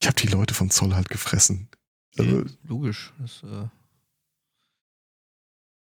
[0.00, 1.70] Ich habe die Leute vom Zoll halt gefressen.
[2.18, 3.14] Also, okay, logisch.
[3.18, 3.68] Das, äh,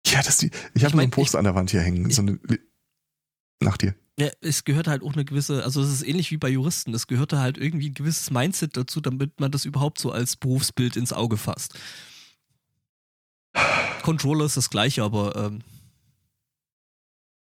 [0.09, 0.51] ja, das die.
[0.75, 2.11] Ich habe mein, so ein Poster an der Wand hier hängen.
[2.11, 2.41] So eine,
[3.61, 3.95] nach dir.
[4.19, 7.07] Ja, es gehört halt auch eine gewisse, also es ist ähnlich wie bei Juristen, es
[7.07, 11.13] gehörte halt irgendwie ein gewisses Mindset dazu, damit man das überhaupt so als Berufsbild ins
[11.13, 11.75] Auge fasst.
[14.03, 15.63] Controller ist das gleiche, aber ähm,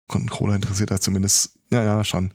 [0.08, 1.58] Controller interessiert da zumindest.
[1.70, 2.34] Ja, ja, schon.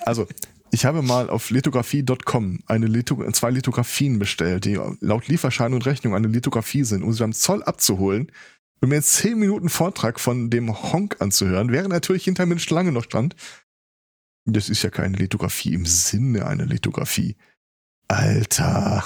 [0.00, 0.26] Also,
[0.70, 6.28] ich habe mal auf lithografie.com eine zwei Lithografien bestellt, die laut Lieferschein und Rechnung eine
[6.28, 8.32] Lithografie sind, um sie beim Zoll abzuholen.
[8.80, 12.60] Und mir einen 10 Minuten Vortrag von dem Honk anzuhören, während natürlich hinter mir eine
[12.60, 13.34] Schlange noch stand.
[14.46, 17.36] Das ist ja keine Lithografie im Sinne einer Lithografie.
[18.08, 19.02] Alter,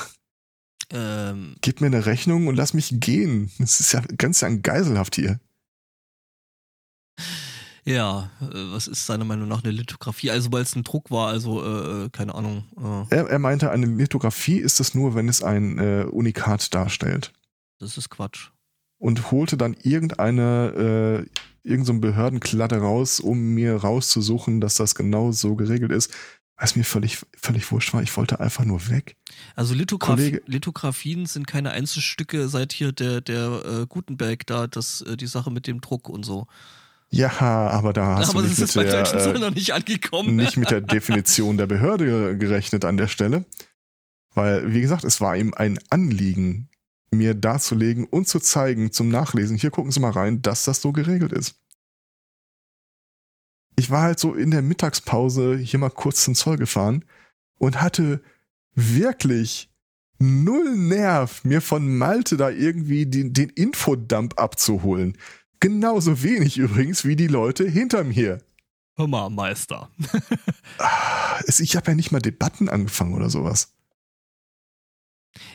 [0.90, 3.50] ähm, gib mir eine Rechnung und lass mich gehen.
[3.58, 5.38] Das ist ja ganz ja geiselhaft hier.
[7.84, 10.30] ja, äh, was ist seiner Meinung nach eine Lithografie?
[10.30, 12.64] Also weil es ein Druck war, also äh, äh, keine Ahnung.
[13.10, 17.32] Äh, Er, er meinte, eine Lithografie ist es nur, wenn es ein äh, Unikat darstellt.
[17.78, 18.50] das ist Quatsch.
[18.98, 21.24] Und holte dann irgendeine,
[21.64, 26.12] äh, irgendein so ein Behördenkladde raus, um mir rauszusuchen, dass das genau so geregelt ist.
[26.60, 28.02] Was mir völlig, völlig wurscht war.
[28.02, 29.14] Ich wollte einfach nur weg.
[29.54, 35.16] Also Lithograf Lithografien sind keine Einzelstücke seit hier der, der äh, Gutenberg da, das, äh,
[35.16, 36.48] die Sache mit dem Druck und so.
[37.10, 40.36] Ja, aber da hast Aber du das nicht ist mit, der, äh, noch nicht angekommen.
[40.36, 43.44] nicht mit der Definition der Behörde gerechnet an der Stelle.
[44.34, 46.68] Weil, wie gesagt, es war ihm ein Anliegen,
[47.10, 50.92] mir darzulegen und zu zeigen, zum Nachlesen, hier gucken Sie mal rein, dass das so
[50.92, 51.56] geregelt ist.
[53.78, 57.04] ich war halt so in der Mittagspause hier mal kurz zum Zoll gefahren
[57.58, 58.20] und hatte
[58.74, 59.70] wirklich
[60.18, 65.16] null Nerv, mir von Malte da irgendwie den, den Infodump abzuholen.
[65.60, 68.38] Genauso wenig übrigens wie die Leute hinter mir.
[68.96, 69.90] Hör mal, Meister.
[70.80, 73.72] Ah, ich habe ja nicht mal Debatten angefangen oder sowas.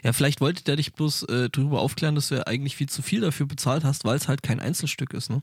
[0.04, 3.02] Ja, vielleicht wollte der dich bloß äh, darüber aufklären, dass du ja eigentlich viel zu
[3.02, 5.42] viel dafür bezahlt hast, weil es halt kein Einzelstück ist, ne?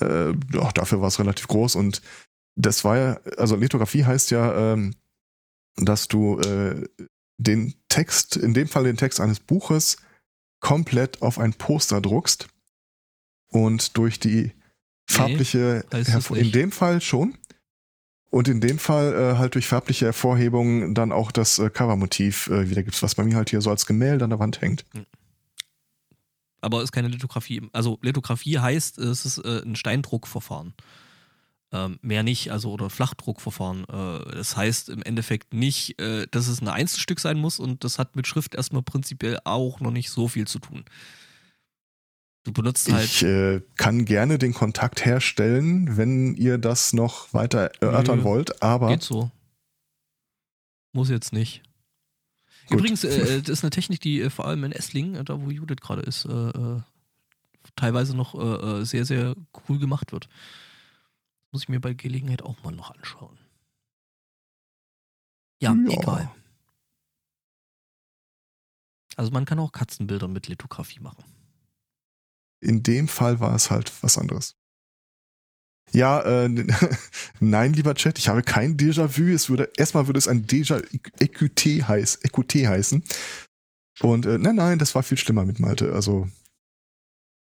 [0.00, 2.00] Äh, ja, dafür war es relativ groß und
[2.56, 4.94] das war ja, also Lithografie heißt ja, ähm,
[5.76, 6.86] dass du äh,
[7.38, 9.96] den Text, in dem Fall den Text eines Buches,
[10.60, 12.48] komplett auf ein Poster druckst
[13.48, 14.52] und durch die
[15.08, 17.36] farbliche, Hervor- in dem Fall schon.
[18.30, 22.70] Und in dem Fall äh, halt durch farbliche Hervorhebung dann auch das äh, Covermotiv äh,
[22.70, 24.84] wiedergibst, was bei mir halt hier so als Gemälde an der Wand hängt.
[26.60, 27.68] Aber ist keine Lithografie.
[27.72, 30.74] Also Lithografie heißt, es ist äh, ein Steindruckverfahren.
[31.72, 33.84] Ähm, mehr nicht, also oder Flachdruckverfahren.
[33.84, 37.98] Äh, das heißt im Endeffekt nicht, äh, dass es ein Einzelstück sein muss und das
[37.98, 40.84] hat mit Schrift erstmal prinzipiell auch noch nicht so viel zu tun.
[42.42, 43.04] Du benutzt halt.
[43.04, 48.88] Ich äh, kann gerne den Kontakt herstellen, wenn ihr das noch weiter erörtern wollt, aber
[48.88, 49.30] Geht so.
[50.92, 51.62] Muss jetzt nicht.
[52.68, 52.78] Gut.
[52.78, 55.50] Übrigens, äh, das ist eine Technik, die äh, vor allem in Esslingen, äh, da wo
[55.50, 56.80] Judith gerade ist, äh, äh,
[57.76, 58.34] teilweise noch
[58.84, 59.36] sehr, sehr
[59.68, 60.28] cool gemacht wird.
[61.52, 63.38] Muss ich mir bei Gelegenheit auch mal noch anschauen.
[65.60, 65.90] Ja, Ja.
[66.00, 66.30] egal.
[69.16, 71.22] Also man kann auch Katzenbilder mit Lithografie machen.
[72.60, 74.56] In dem Fall war es halt was anderes.
[75.92, 76.48] Ja, äh,
[77.40, 79.32] nein, lieber Chat, ich habe kein Déjà-vu.
[79.32, 83.02] Es würde, erstmal würde es ein Déjà-EQT heiß, EQT heißen.
[84.00, 85.92] Und äh, nein, nein, das war viel schlimmer mit Malte.
[85.92, 86.28] Also,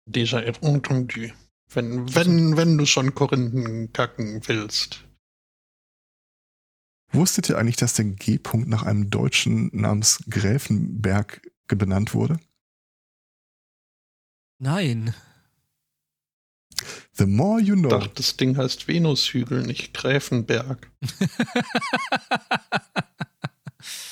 [0.08, 1.32] Déjà entendu.
[1.72, 5.04] Wenn, wenn, wenn du schon Korinthen kacken willst.
[7.10, 12.38] wusstet ihr eigentlich, dass der G-Punkt nach einem Deutschen namens Gräfenberg benannt wurde?
[14.58, 15.14] Nein.
[17.14, 17.88] The more you Ich know.
[17.88, 20.90] dachte, das Ding heißt Venushügel, nicht Gräfenberg.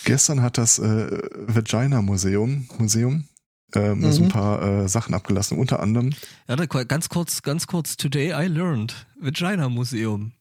[0.05, 3.25] Gestern hat das äh, Vagina Museum, Museum
[3.73, 4.29] äh, so ein Mhm.
[4.29, 5.59] paar äh, Sachen abgelassen.
[5.59, 6.11] Unter anderem
[6.49, 7.97] Ja, ganz kurz, ganz kurz.
[7.97, 9.07] Today I learned.
[9.21, 10.33] Vagina Museum.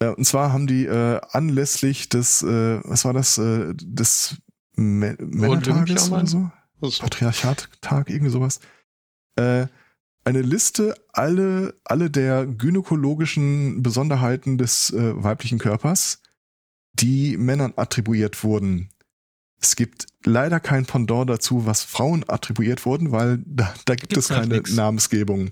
[0.00, 4.36] Äh, und zwar haben die äh, anlässlich des, äh, was war das, äh, des
[4.76, 6.48] Mä Männertages oder so?
[6.80, 8.60] Patriarchattag, irgendwie sowas.
[9.38, 9.68] Äh,
[10.24, 16.20] eine Liste, alle, alle der gynäkologischen Besonderheiten des äh, weiblichen Körpers,
[16.92, 18.90] die Männern attribuiert wurden.
[19.60, 24.26] Es gibt leider kein Pendant dazu, was Frauen attribuiert wurden, weil da, da gibt Gibt's
[24.26, 24.74] es halt keine nix.
[24.74, 25.50] Namensgebung.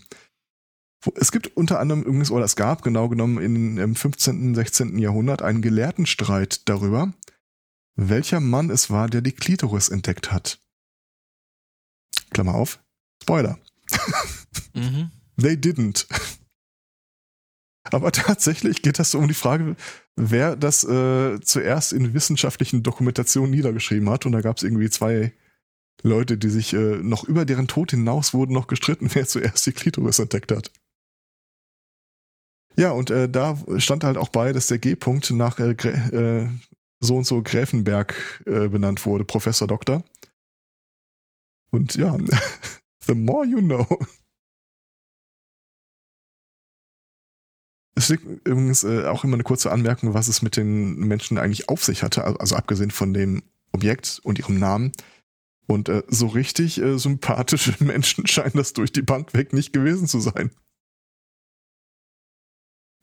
[1.15, 4.99] Es gibt unter anderem übrigens, oder es gab genau genommen in, im 15., 16.
[4.99, 7.13] Jahrhundert einen Gelehrtenstreit darüber,
[7.95, 10.61] welcher Mann es war, der die Klitoris entdeckt hat.
[12.31, 12.81] Klammer auf.
[13.23, 13.59] Spoiler.
[14.75, 15.11] Mhm.
[15.41, 16.07] They didn't.
[17.93, 19.77] Aber tatsächlich geht das so um die Frage,
[20.17, 24.27] wer das äh, zuerst in wissenschaftlichen Dokumentationen niedergeschrieben hat.
[24.27, 25.33] Und da gab es irgendwie zwei
[26.03, 29.73] Leute, die sich äh, noch über deren Tod hinaus wurden noch gestritten, wer zuerst die
[29.73, 30.71] Klitoris entdeckt hat.
[32.79, 36.49] Ja, und äh, da stand halt auch bei, dass der G-Punkt nach äh, äh,
[37.01, 40.05] so und so Gräfenberg äh, benannt wurde, Professor Doktor.
[41.71, 42.17] Und ja,
[43.07, 43.87] the more you know.
[47.99, 51.71] Es liegt übrigens äh, auch immer eine kurze Anmerkung, was es mit den Menschen eigentlich
[51.71, 53.43] auf sich hatte, also abgesehen von dem
[53.73, 54.93] Objekt und ihrem Namen.
[55.67, 60.07] Und äh, so richtig äh, sympathische Menschen scheinen das durch die Bank weg nicht gewesen
[60.07, 60.51] zu sein.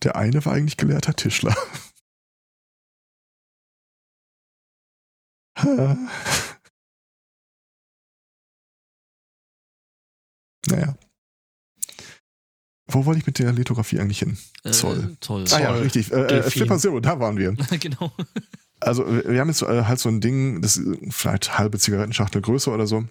[0.03, 1.55] Der eine war eigentlich gelehrter Tischler.
[10.67, 10.95] naja.
[12.87, 14.37] Wo wollte ich mit der Lithografie eigentlich hin?
[14.63, 15.17] Äh, Zoll.
[15.21, 15.45] Zoll.
[15.51, 16.11] Ah ja, richtig.
[16.11, 16.43] Äh, äh.
[16.43, 17.53] Flipper Zero, da waren wir.
[17.79, 18.11] genau.
[18.79, 22.41] Also wir wir haben jetzt äh, halt so ein Ding, das ist vielleicht halbe Zigarettenschachtel
[22.41, 23.05] größer oder so.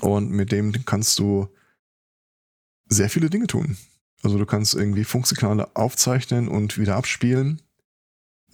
[0.00, 1.48] Und mit dem kannst du
[2.88, 3.76] sehr viele Dinge tun.
[4.22, 7.62] Also du kannst irgendwie Funksignale aufzeichnen und wieder abspielen,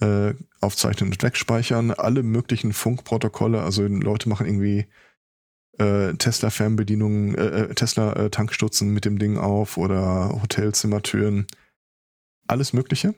[0.01, 3.61] äh, aufzeichnen und wegspeichern, alle möglichen Funkprotokolle.
[3.61, 4.87] Also Leute machen irgendwie
[5.77, 11.47] äh, Tesla-Fernbedienungen, äh, äh, Tesla-Tankstutzen mit dem Ding auf oder Hotelzimmertüren.
[12.47, 13.13] Alles Mögliche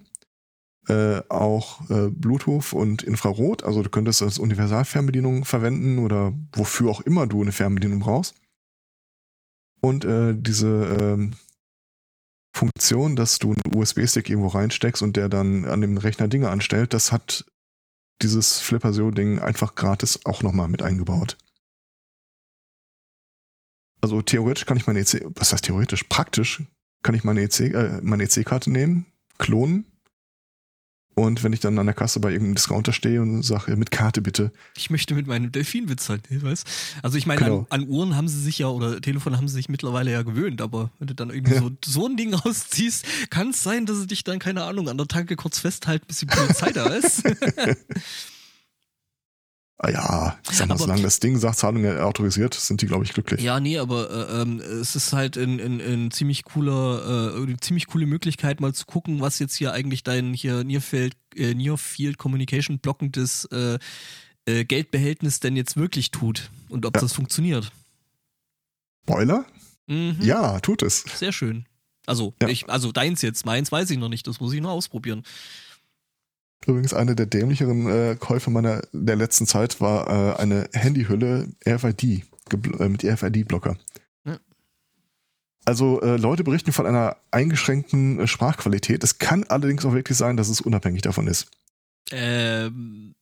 [0.89, 3.63] äh, auch äh, Bluetooth und Infrarot.
[3.63, 8.35] Also du könntest als Universalfernbedienung verwenden oder wofür auch immer du eine Fernbedienung brauchst.
[9.81, 11.33] Und äh, diese ähm,
[12.53, 16.93] Funktion, dass du einen USB-Stick irgendwo reinsteckst und der dann an dem Rechner Dinge anstellt,
[16.93, 17.45] das hat
[18.21, 21.37] dieses Flipper-SEO-Ding einfach gratis auch nochmal mit eingebaut.
[24.01, 26.03] Also theoretisch kann ich meine EC, was heißt theoretisch?
[26.03, 26.63] Praktisch
[27.03, 29.05] kann ich meine EC, äh, meine EC-Karte nehmen,
[29.37, 29.85] klonen
[31.19, 34.21] und wenn ich dann an der Kasse bei irgendeinem Discounter stehe und sage, mit Karte
[34.21, 34.53] bitte.
[34.77, 36.65] Ich möchte mit meinem Delfin bezahlen, weißt
[37.03, 37.67] Also ich meine, genau.
[37.69, 40.61] an, an, Uhren haben sie sich ja, oder Telefon haben sie sich mittlerweile ja gewöhnt,
[40.61, 41.59] aber wenn du dann irgendwie ja.
[41.59, 44.97] so, so ein Ding rausziehst, kann es sein, dass sie dich dann, keine Ahnung, an
[44.97, 47.23] der Tanke kurz festhalten, bis die Polizei da ist.
[49.81, 53.41] Ah ja, sag mal, solange das Ding sagt, Zahlung autorisiert, sind die, glaube ich, glücklich.
[53.41, 57.57] Ja, nee, aber äh, ähm, es ist halt ein, ein, ein ziemlich cooler, äh, eine
[57.61, 62.17] ziemlich coole Möglichkeit, mal zu gucken, was jetzt hier eigentlich dein hier Nearfield, äh, Nearfield
[62.17, 63.79] Communication blockendes äh,
[64.45, 67.01] äh, Geldbehältnis denn jetzt wirklich tut und ob ja.
[67.01, 67.71] das funktioniert.
[69.03, 69.45] Spoiler?
[69.87, 70.17] Mhm.
[70.19, 71.05] Ja, tut es.
[71.15, 71.65] Sehr schön.
[72.05, 72.49] Also, ja.
[72.49, 75.23] ich, also deins jetzt, meins weiß ich noch nicht, das muss ich noch ausprobieren.
[76.65, 82.03] Übrigens eine der dämlicheren äh, Käufe meiner der letzten Zeit war äh, eine Handyhülle RFID
[82.03, 83.77] äh, mit RFID-Blocker.
[84.25, 84.39] Ja.
[85.65, 89.03] Also äh, Leute berichten von einer eingeschränkten äh, Sprachqualität.
[89.03, 91.49] Es kann allerdings auch wirklich sein, dass es unabhängig davon ist.
[92.11, 93.18] Ähm, äh,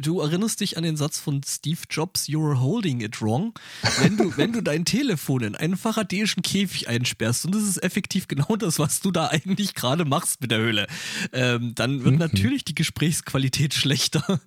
[0.00, 3.54] du erinnerst dich an den Satz von Steve Jobs, you're holding it wrong.
[4.00, 8.28] Wenn du, wenn du dein Telefon in einen faradäischen Käfig einsperrst, und das ist effektiv
[8.28, 10.86] genau das, was du da eigentlich gerade machst mit der Hülle,
[11.32, 12.20] ähm, dann wird mhm.
[12.20, 14.40] natürlich die Gesprächsqualität schlechter.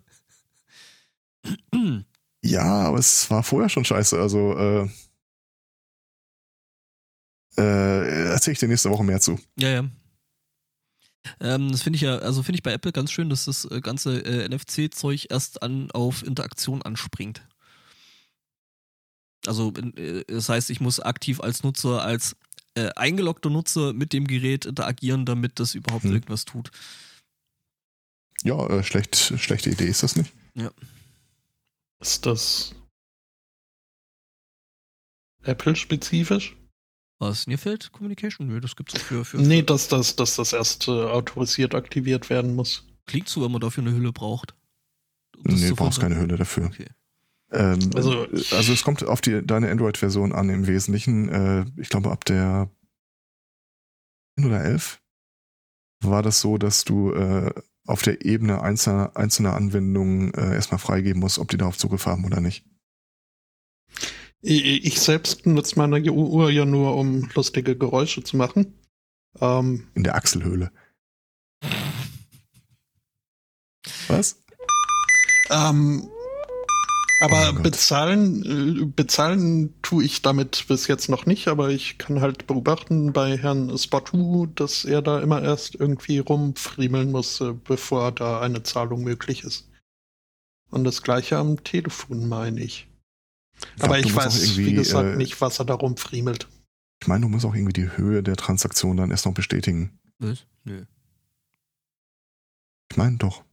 [2.44, 4.20] Ja, aber es war vorher schon scheiße.
[4.20, 4.90] Also, äh,
[7.58, 9.40] äh, erzähle ich dir nächste Woche mehr zu.
[9.58, 9.90] Ja, ja.
[11.40, 13.82] Ähm, das finde ich ja, also finde ich bei Apple ganz schön, dass das äh,
[13.82, 17.42] ganze äh, NFC-Zeug erst an auf Interaktion anspringt.
[19.46, 22.36] Also äh, das heißt, ich muss aktiv als Nutzer, als
[22.76, 26.14] äh, eingeloggter Nutzer mit dem Gerät interagieren, damit das überhaupt hm.
[26.14, 26.72] irgendwas tut.
[28.44, 30.32] Ja, äh, schlecht, schlechte Idee ist das nicht.
[30.56, 30.72] Ja.
[32.00, 32.74] Ist das
[35.44, 36.56] Apple-spezifisch?
[37.22, 37.46] Was?
[37.46, 38.48] Nearfield Communication?
[38.48, 39.38] Nö, das gibt es für, für.
[39.38, 42.88] Nee, dass das, dass das erst äh, autorisiert aktiviert werden muss.
[43.06, 44.56] Klingt so, wenn man dafür eine Hülle braucht.
[45.38, 46.66] Um nee, du brauchst keine Hülle dafür.
[46.66, 46.88] Okay.
[47.52, 51.30] Ähm, also, also es kommt auf die, deine Android-Version an im Wesentlichen.
[51.30, 52.72] Äh, ich glaube, ab der
[54.40, 55.00] 10 oder 11
[56.04, 57.54] war das so, dass du äh,
[57.86, 62.26] auf der Ebene einzelner, einzelner Anwendungen äh, erstmal freigeben musst, ob die darauf Zugriff haben
[62.26, 62.66] oder nicht.
[64.42, 68.74] Ich selbst nutze meine Uhr ja nur, um lustige Geräusche zu machen.
[69.40, 70.72] Ähm, In der Achselhöhle.
[74.08, 74.44] Was?
[75.52, 76.10] Ähm,
[77.22, 82.20] aber oh bezahlen, äh, bezahlen tue ich damit bis jetzt noch nicht, aber ich kann
[82.20, 88.12] halt beobachten bei Herrn Spotu, dass er da immer erst irgendwie rumfriemeln muss, äh, bevor
[88.12, 89.70] da eine Zahlung möglich ist.
[90.72, 92.88] Und das gleiche am Telefon, meine ich.
[93.78, 96.48] Ich Aber ich weiß, wie gesagt, äh, nicht, was er darum friemelt.
[97.02, 100.00] Ich meine, du musst auch irgendwie die Höhe der Transaktion dann erst noch bestätigen.
[100.20, 100.46] Was?
[100.64, 100.86] Nö.
[102.92, 103.44] Ich meine doch.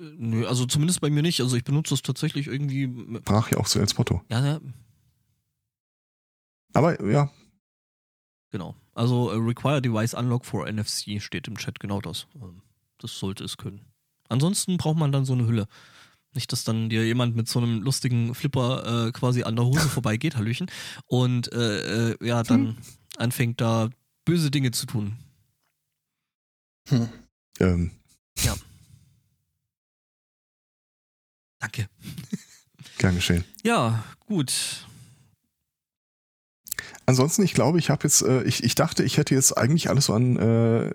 [0.00, 1.40] Nö, also zumindest bei mir nicht.
[1.40, 2.86] Also ich benutze das tatsächlich irgendwie.
[2.86, 4.22] Brach ja auch so als Motto.
[4.30, 4.60] Ja, ja.
[6.72, 7.30] Aber ja.
[8.50, 8.74] Genau.
[8.94, 12.26] Also uh, Require Device Unlock for NFC steht im Chat genau das.
[12.34, 12.62] Ähm,
[12.98, 13.82] das sollte es können.
[14.28, 15.66] Ansonsten braucht man dann so eine Hülle.
[16.34, 19.88] Nicht, dass dann dir jemand mit so einem lustigen Flipper äh, quasi an der Hose
[19.88, 20.70] vorbeigeht, Hallöchen,
[21.06, 22.76] und äh, äh, ja, dann hm.
[23.16, 23.90] anfängt da
[24.24, 25.16] böse Dinge zu tun.
[26.88, 27.08] Hm.
[27.60, 27.90] Ähm.
[28.38, 28.54] Ja.
[31.60, 31.88] Danke.
[32.98, 33.44] Gern geschehen.
[33.62, 34.86] Ja, gut.
[37.06, 40.06] Ansonsten, ich glaube, ich habe jetzt, äh, ich, ich dachte, ich hätte jetzt eigentlich alles
[40.06, 40.90] so an äh,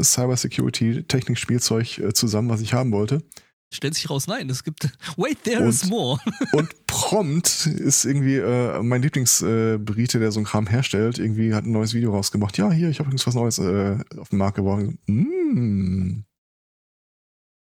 [0.00, 3.22] Cybersecurity, Technik, Spielzeug äh, zusammen, was ich haben wollte.
[3.70, 4.88] Stellt sich raus, nein, es gibt.
[5.16, 6.18] Wait, there und, is more.
[6.52, 11.64] und prompt ist irgendwie äh, mein Lieblingsbrite, äh, der so ein Kram herstellt, irgendwie hat
[11.64, 12.56] ein neues Video rausgemacht.
[12.56, 14.98] Ja, hier, ich habe übrigens was Neues äh, auf den Markt geworfen.
[15.06, 16.24] Mm.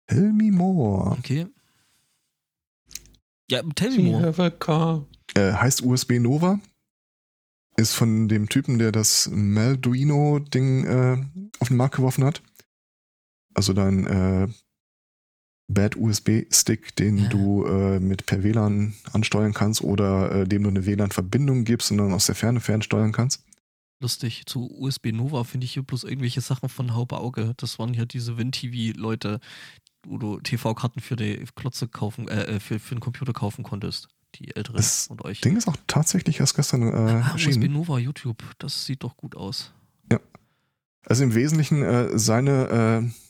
[0.08, 1.18] Tell me more.
[1.18, 1.48] Okay.
[3.50, 5.06] Ja, tell me more.
[5.34, 6.60] Äh, heißt USB Nova.
[7.78, 11.18] Ist von dem Typen, der das Malduino-Ding äh,
[11.60, 12.42] auf den Markt geworfen hat.
[13.54, 14.48] Also dein äh,
[15.68, 17.28] Bad USB-Stick, den ja.
[17.30, 21.98] du äh, mit per WLAN ansteuern kannst oder äh, dem du eine WLAN-Verbindung gibst und
[21.98, 23.44] dann aus der Ferne fernsteuern kannst.
[24.02, 27.54] Lustig, zu USB Nova finde ich hier bloß irgendwelche Sachen von Haube Auge.
[27.58, 29.40] Das waren ja diese WinTV-Leute,
[30.06, 34.10] wo du TV-Karten für die Klotze kaufen, äh, äh, für, für den Computer kaufen konntest.
[34.36, 35.40] Die Älteren das und euch.
[35.40, 39.38] Ding ist auch tatsächlich erst gestern äh, ah, USB Nova YouTube, das sieht doch gut
[39.38, 39.74] aus.
[40.12, 40.20] Ja.
[41.06, 43.25] Also im Wesentlichen äh, seine, äh,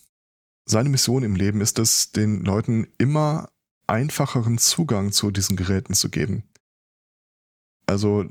[0.66, 3.50] seine Mission im Leben ist es, den Leuten immer
[3.88, 6.44] einfacheren Zugang zu diesen Geräten zu geben.
[7.86, 8.26] Also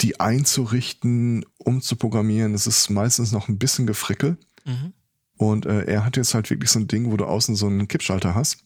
[0.00, 4.38] die einzurichten, umzuprogrammieren, es ist meistens noch ein bisschen gefrickel.
[4.64, 4.92] Mhm.
[5.36, 7.88] Und äh, er hat jetzt halt wirklich so ein Ding, wo du außen so einen
[7.88, 8.64] Kippschalter hast.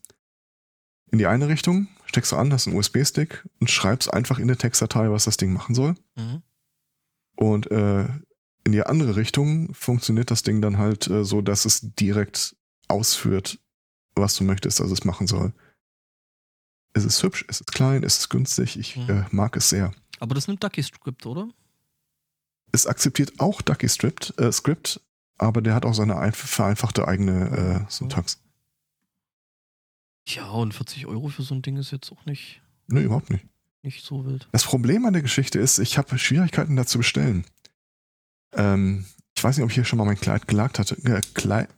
[1.11, 4.59] In die eine Richtung steckst du an, hast einen USB-Stick und schreibst einfach in der
[4.59, 5.95] Textdatei, was das Ding machen soll.
[6.17, 6.43] Mhm.
[7.37, 8.07] Und äh,
[8.65, 12.57] in die andere Richtung funktioniert das Ding dann halt äh, so, dass es direkt
[12.89, 13.59] ausführt,
[14.15, 15.53] was du möchtest, dass es machen soll.
[16.95, 19.11] Es ist hübsch, es ist klein, es ist günstig, ich Mhm.
[19.11, 19.93] äh, mag es sehr.
[20.21, 21.49] Aber das nimmt Ducky Script, oder?
[22.73, 25.01] Es akzeptiert auch Ducky Script, äh, Script
[25.37, 28.41] aber der hat auch seine einf vereinfachte eigene äh, Syntax.
[30.29, 33.45] Ja, und 40 Euro für so ein Ding ist jetzt auch nicht, Nö, überhaupt nicht.
[33.83, 34.49] nicht so wild.
[34.53, 37.45] Das Problem an der Geschichte ist, ich habe Schwierigkeiten da zu bestellen.
[38.57, 39.05] Ähm,
[39.37, 41.69] ich weiß nicht, ob ich hier schon mal mein Kleid gelagt hatte, äh, Kleid,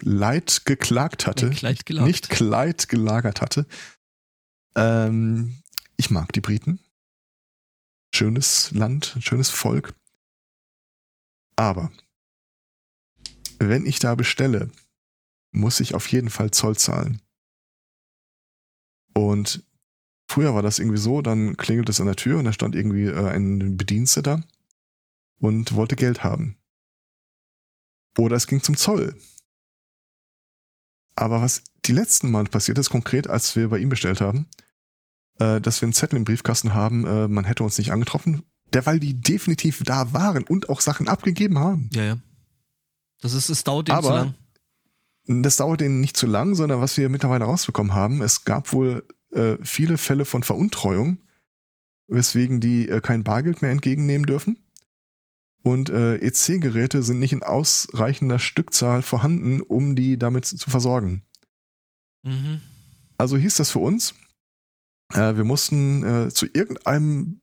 [0.00, 1.46] Leid geklagt hatte.
[1.46, 2.06] Mein Kleid gelagt.
[2.06, 3.66] Nicht Kleid gelagert hatte.
[4.76, 5.62] Ähm,
[5.96, 6.80] ich mag die Briten.
[8.14, 9.94] Schönes Land, schönes Volk.
[11.56, 11.92] Aber
[13.58, 14.70] wenn ich da bestelle,
[15.52, 17.22] muss ich auf jeden Fall Zoll zahlen.
[19.14, 19.62] Und
[20.28, 23.06] früher war das irgendwie so, dann klingelt es an der Tür und da stand irgendwie
[23.06, 24.42] äh, ein Bediensteter
[25.38, 26.56] und wollte Geld haben.
[28.18, 29.16] Oder es ging zum Zoll.
[31.16, 34.46] Aber was die letzten Mal passiert ist, konkret, als wir bei ihm bestellt haben,
[35.38, 38.98] äh, dass wir einen Zettel im Briefkasten haben, äh, man hätte uns nicht angetroffen, derweil
[38.98, 41.90] die definitiv da waren und auch Sachen abgegeben haben.
[41.92, 42.18] Ja, ja.
[43.20, 44.34] Das ist, es dauert denen Aber- zu lang.
[45.26, 49.06] Das dauert denen nicht zu lang, sondern was wir mittlerweile rausbekommen haben, es gab wohl
[49.32, 51.16] äh, viele Fälle von Veruntreuung,
[52.08, 54.58] weswegen die äh, kein Bargeld mehr entgegennehmen dürfen.
[55.64, 61.22] Und äh, EC-Geräte sind nicht in ausreichender Stückzahl vorhanden, um die damit zu versorgen.
[62.22, 62.60] Mhm.
[63.16, 64.14] Also hieß das für uns,
[65.14, 67.40] äh, wir mussten äh, zu irgendeinem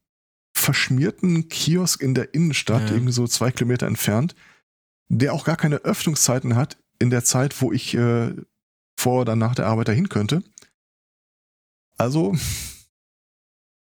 [0.55, 2.95] verschmierten Kiosk in der Innenstadt, Ja.
[2.95, 4.35] irgendwie so zwei Kilometer entfernt,
[5.09, 8.35] der auch gar keine Öffnungszeiten hat in der Zeit, wo ich äh,
[8.99, 10.43] vor oder nach der Arbeit dahin könnte.
[11.97, 12.35] Also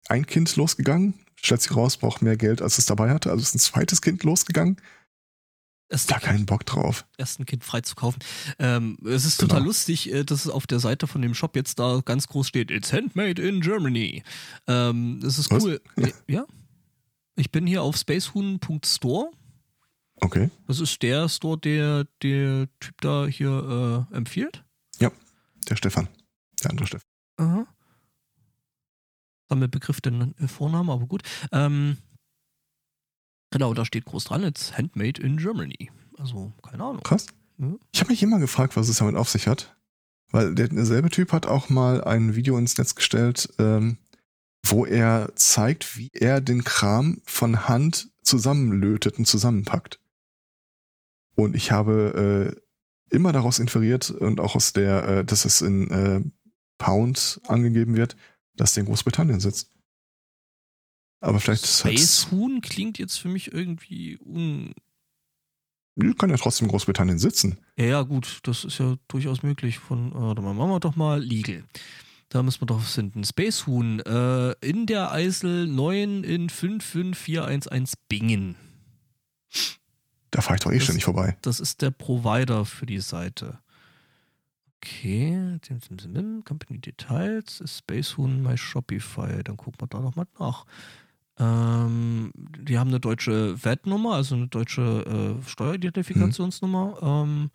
[0.07, 3.29] ein Kind losgegangen, stellt sich raus, braucht mehr Geld, als es dabei hatte.
[3.31, 4.77] Also ist ein zweites Kind losgegangen.
[5.91, 7.05] Erst Da keinen Bock drauf.
[7.17, 8.19] erst ein Kind frei zu kaufen.
[8.59, 9.69] Ähm, es ist total Genau.
[9.69, 12.69] lustig, äh, dass es auf der Seite von dem Shop jetzt da ganz groß steht,
[12.69, 14.23] It's handmade in Germany.
[14.67, 15.63] Ähm, das ist Was?
[15.63, 15.81] cool.
[15.97, 16.07] Ja.
[16.27, 16.45] ja.
[17.35, 19.31] Ich bin hier auf spacehuhn.store.
[20.21, 20.49] Okay.
[20.67, 24.63] Das ist der Store, der der Typ da hier äh, empfiehlt.
[25.69, 26.07] Der Stefan.
[26.63, 27.05] Der andere Stefan.
[27.37, 27.67] Aha.
[29.49, 31.23] Sammelbegriff den äh, Vornamen, aber gut.
[31.51, 31.97] Ähm,
[33.51, 35.91] genau, da steht groß dran, it's handmade in Germany.
[36.17, 37.01] Also, keine Ahnung.
[37.03, 37.27] Krass.
[37.57, 37.75] Ja.
[37.91, 39.75] Ich habe mich immer gefragt, was es damit auf sich hat.
[40.31, 43.97] Weil der, derselbe Typ hat auch mal ein Video ins Netz gestellt, ähm,
[44.63, 49.99] wo er zeigt, wie er den Kram von Hand zusammenlötet und zusammenpackt.
[51.35, 55.89] Und ich habe äh, immer daraus inferiert und auch aus der, äh, dass es in
[55.89, 56.21] äh,
[56.77, 58.15] Pound angegeben wird,
[58.59, 59.71] dass der in Großbritannien sitzt.
[61.21, 64.73] Aber vielleicht Space Huhn klingt jetzt für mich irgendwie un.
[65.95, 67.59] Die kann ja trotzdem in Großbritannien sitzen.
[67.77, 69.79] Ja, ja, gut, das ist ja durchaus möglich.
[69.79, 71.65] Von, äh, warte mal, machen wir doch mal Legal.
[72.29, 73.23] Da müssen wir drauf finden.
[73.25, 78.55] Space Huhn äh, in der Eisel 9 in 55411 Bingen.
[80.31, 81.37] Da fahre ich doch eh Das- ständig vorbei.
[81.41, 83.59] Das ist der Provider für die Seite.
[84.81, 85.59] Okay,
[86.45, 89.43] Company Details, Space Huhn, My Shopify.
[89.43, 90.65] Dann gucken wir da nochmal nach.
[91.37, 96.97] Ähm, die haben eine deutsche VAT-Nummer, also eine deutsche äh, Steueridentifikationsnummer.
[97.01, 97.49] Ähm,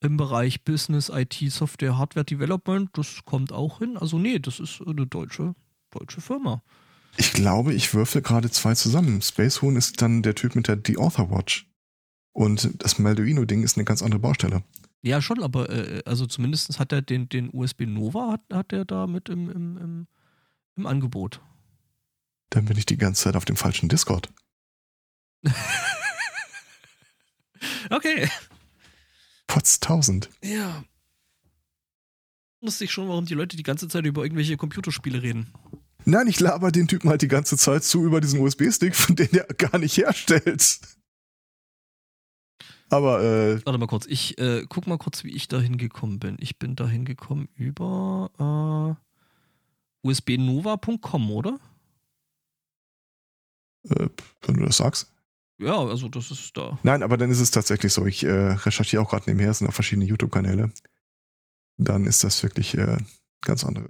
[0.00, 3.96] Im Bereich Business, IT, Software, Hardware Development, das kommt auch hin.
[3.96, 5.54] Also nee, das ist eine deutsche,
[5.90, 6.62] deutsche Firma.
[7.16, 9.22] Ich glaube, ich würfel gerade zwei zusammen.
[9.22, 11.67] Space Huhn ist dann der Typ mit der The Author Watch.
[12.38, 14.62] Und das Malduino-Ding ist eine ganz andere Baustelle.
[15.02, 18.84] Ja, schon, aber äh, also zumindest hat er den, den USB Nova, hat, hat er
[18.84, 20.06] da mit im, im, im,
[20.76, 21.40] im Angebot.
[22.50, 24.32] Dann bin ich die ganze Zeit auf dem falschen Discord.
[27.90, 28.28] Okay.
[29.48, 30.28] Potz 1000.
[30.44, 30.84] Ja.
[32.60, 35.52] Wusste ich schon, warum die Leute die ganze Zeit über irgendwelche Computerspiele reden.
[36.04, 39.30] Nein, ich laber den Typen halt die ganze Zeit zu über diesen USB-Stick, von dem
[39.32, 40.78] er gar nicht herstellt.
[42.90, 46.36] Aber, äh, Warte mal kurz, ich äh, guck mal kurz, wie ich da hingekommen bin.
[46.40, 48.96] Ich bin da hingekommen über
[50.02, 51.58] äh, usbnova.com, oder?
[53.90, 54.08] äh,
[54.42, 55.12] wenn du das sagst.
[55.58, 56.78] Ja, also das ist da.
[56.82, 58.06] Nein, aber dann ist es tatsächlich so.
[58.06, 60.70] Ich äh, recherchiere auch gerade nebenher, es sind auch verschiedene YouTube-Kanäle.
[61.78, 62.98] Dann ist das wirklich äh,
[63.40, 63.88] ganz andere.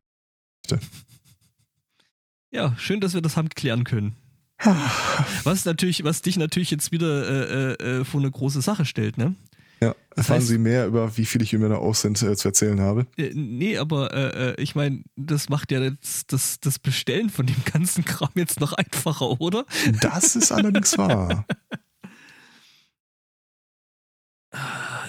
[2.50, 4.16] Ja, schön, dass wir das haben klären können.
[5.44, 9.16] Was natürlich, was dich natürlich jetzt wieder äh, äh, äh, vor eine große Sache stellt,
[9.18, 9.34] ne?
[9.80, 12.34] Ja, Das erfahren heißt- Sie mehr über, wie viel ich über der aus sind, äh,
[12.34, 13.06] zu erzählen habe.
[13.16, 17.46] Äh, nee, aber äh, äh, ich meine, das macht ja jetzt das, das Bestellen von
[17.46, 19.64] dem ganzen Kram jetzt noch einfacher, oder?
[20.00, 21.46] Das ist allerdings wahr.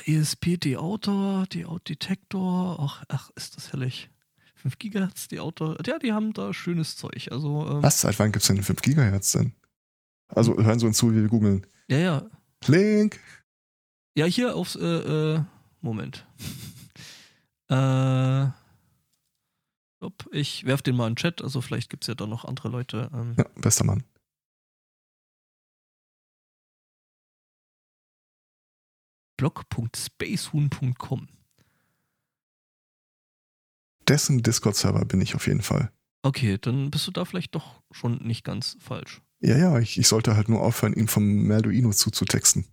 [0.06, 4.10] ESP D-Autor, D-Out-Detektor, ach, ach, ist das herrlich.
[4.60, 7.30] 5 Gigahertz, die Autor, ja, die haben da schönes Zeug.
[7.32, 8.02] Also, ähm, Was?
[8.02, 9.54] Seit wann gibt es denn 5 Gigahertz denn?
[10.28, 11.66] Also hören Sie uns zu, wie wir googeln.
[11.88, 12.30] ja, ja.
[12.68, 13.20] Link.
[14.16, 15.42] Ja, hier aufs, äh, äh,
[15.82, 16.28] Moment.
[17.70, 18.48] äh,
[20.32, 22.68] ich werf den mal in den Chat, also vielleicht gibt es ja da noch andere
[22.70, 23.10] Leute.
[23.14, 24.04] Ähm, Ja, bester Mann.
[29.38, 31.28] blog.spacehuhn.com.
[34.10, 35.92] Dessen Discord-Server bin ich auf jeden Fall.
[36.24, 39.22] Okay, dann bist du da vielleicht doch schon nicht ganz falsch.
[39.40, 42.66] Ja, ja, ich, ich sollte halt nur aufhören, ihn vom Merduino zuzutexten.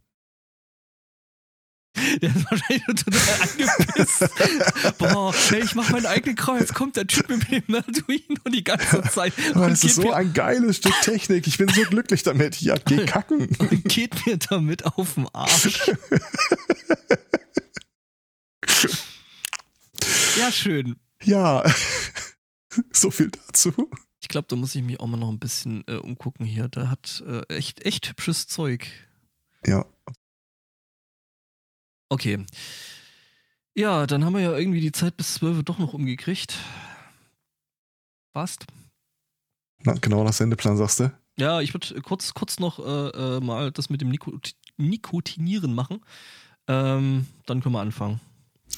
[2.21, 4.99] Der ist wahrscheinlich total angepisst.
[4.99, 9.03] Boah, hey, ich mach meinen eigenen jetzt kommt der Typ mit dem Arduino die ganze
[9.11, 9.33] Zeit.
[9.55, 11.47] Aber das ist so ein geiles Stück Technik.
[11.47, 12.61] Ich bin so glücklich damit.
[12.61, 13.49] Ja, geh kacken.
[13.85, 15.91] geht mir damit auf den Arsch.
[20.39, 20.97] Ja, schön.
[21.23, 21.65] Ja,
[22.93, 23.73] so viel dazu.
[24.21, 26.69] Ich glaube, da muss ich mich auch mal noch ein bisschen äh, umgucken hier.
[26.69, 28.89] Der hat äh, echt, echt hübsches Zeug.
[29.65, 29.87] Ja,
[32.09, 32.45] Okay.
[33.75, 36.57] Ja, dann haben wir ja irgendwie die Zeit bis 12 Uhr doch noch umgekriegt.
[38.33, 38.67] Passt.
[39.81, 41.13] na, genau nach Sendeplan sagst du.
[41.39, 46.01] Ja, ich würde kurz, kurz noch äh, äh, mal das mit dem Nikot Nikotinieren machen.
[46.69, 48.21] Ähm, dann können wir anfangen.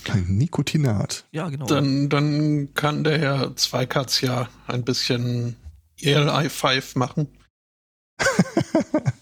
[0.09, 1.27] Ein Nikotinat.
[1.33, 1.67] Ja, genau.
[1.67, 5.57] Dann, dann kann der Herr Zweikatz ja ein bisschen
[6.01, 7.29] ELI 5 machen.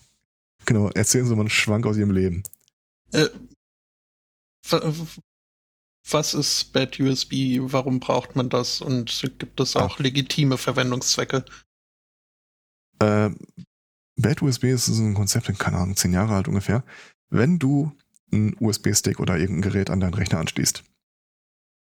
[0.69, 2.43] Genau, erzählen Sie mal einen Schwank aus Ihrem Leben.
[3.13, 3.29] Äh,
[4.69, 4.93] wa-
[6.11, 7.59] was ist Bad USB?
[7.61, 8.81] Warum braucht man das?
[8.81, 11.45] Und gibt es auch legitime Verwendungszwecke?
[12.99, 13.31] Äh,
[14.17, 16.83] Bad USB ist so ein Konzept, keine Ahnung, zehn Jahre alt ungefähr.
[17.31, 17.93] Wenn du
[18.33, 20.83] einen USB-Stick oder irgendein Gerät an deinen Rechner anschließt,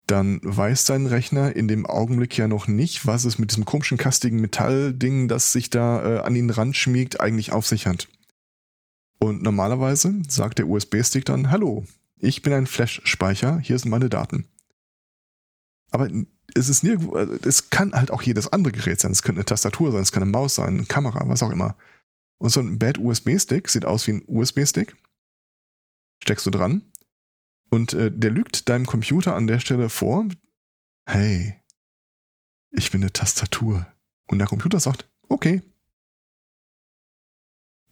[0.08, 3.98] dann weiß dein Rechner in dem Augenblick ja noch nicht, was es mit diesem komischen
[3.98, 8.08] kastigen Metallding, das sich da äh, an ihn ranschmiegt, eigentlich auf sich hat.
[9.20, 11.86] Und normalerweise sagt der USB-Stick dann, hallo,
[12.18, 14.46] ich bin ein Flash-Speicher, hier sind meine Daten.
[15.92, 16.10] Aber
[16.56, 19.12] es ist nirgendwo, also es kann halt auch jedes andere Gerät sein.
[19.12, 21.76] Es könnte eine Tastatur sein, es kann eine Maus sein, eine Kamera, was auch immer.
[22.38, 24.96] Und so ein Bad USB-Stick sieht aus wie ein USB-Stick.
[26.24, 26.92] Steckst du dran
[27.70, 30.28] und äh, der lügt deinem Computer an der Stelle vor,
[31.06, 31.56] hey,
[32.72, 33.86] ich bin eine Tastatur.
[34.28, 35.62] Und der Computer sagt, okay.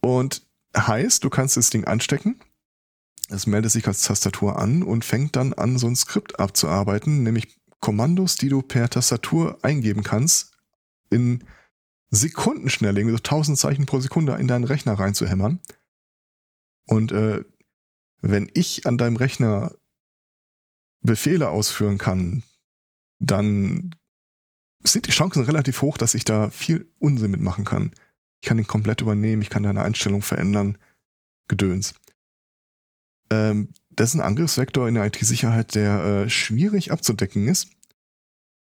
[0.00, 2.40] Und heißt, du kannst das Ding anstecken,
[3.28, 7.60] es meldet sich als Tastatur an und fängt dann an, so ein Skript abzuarbeiten, nämlich
[7.80, 10.52] Kommandos, die du per Tastatur eingeben kannst,
[11.10, 11.44] in
[12.10, 15.60] Sekundenschnelle, irgendwie so 1000 Zeichen pro Sekunde in deinen Rechner reinzuhämmern.
[16.86, 17.44] Und äh,
[18.20, 19.74] wenn ich an deinem Rechner
[21.02, 22.42] Befehle ausführen kann,
[23.18, 23.94] dann
[24.82, 27.92] sind die Chancen relativ hoch, dass ich da viel Unsinn mitmachen kann.
[28.42, 30.78] Ich kann den komplett übernehmen, ich kann deine Einstellung verändern.
[31.48, 31.94] Gedöns.
[33.30, 37.68] Ähm, das ist ein Angriffsvektor in der IT-Sicherheit, der äh, schwierig abzudecken ist,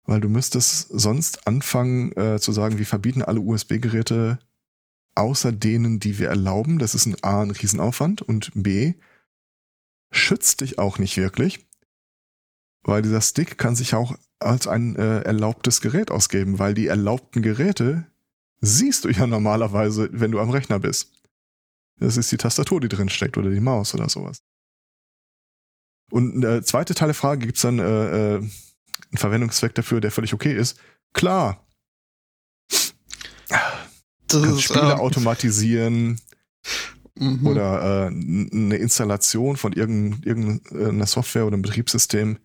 [0.06, 4.40] weil du müsstest sonst anfangen äh, zu sagen, wir verbieten alle USB-Geräte
[5.16, 6.78] außer denen, die wir erlauben.
[6.78, 8.94] Das ist ein A, ein Riesenaufwand und B,
[10.12, 11.66] schützt dich auch nicht wirklich,
[12.84, 17.42] weil dieser Stick kann sich auch als ein äh, erlaubtes Gerät ausgeben, weil die erlaubten
[17.42, 18.06] Geräte
[18.60, 21.12] siehst du ja normalerweise, wenn du am Rechner bist.
[22.00, 24.44] Das ist die Tastatur, die drin steckt oder die Maus oder sowas.
[26.12, 28.52] Und äh, zweite Teil der Frage, gibt es dann äh, äh, einen
[29.16, 30.80] Verwendungszweck dafür, der völlig okay ist?
[31.14, 31.68] Klar,
[32.70, 32.94] Das
[34.28, 36.22] du kannst ist, Spiele ähm, automatisieren
[37.20, 37.48] mhm.
[37.48, 42.40] oder äh, eine Installation von irgendein- irgendeiner Software oder einem Betriebssystem.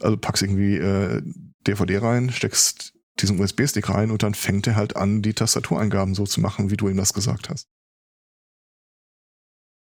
[0.00, 1.22] Also packst irgendwie äh,
[1.66, 6.24] DVD rein, steckst diesen USB-Stick rein und dann fängt er halt an, die Tastatureingaben so
[6.26, 7.68] zu machen, wie du ihm das gesagt hast.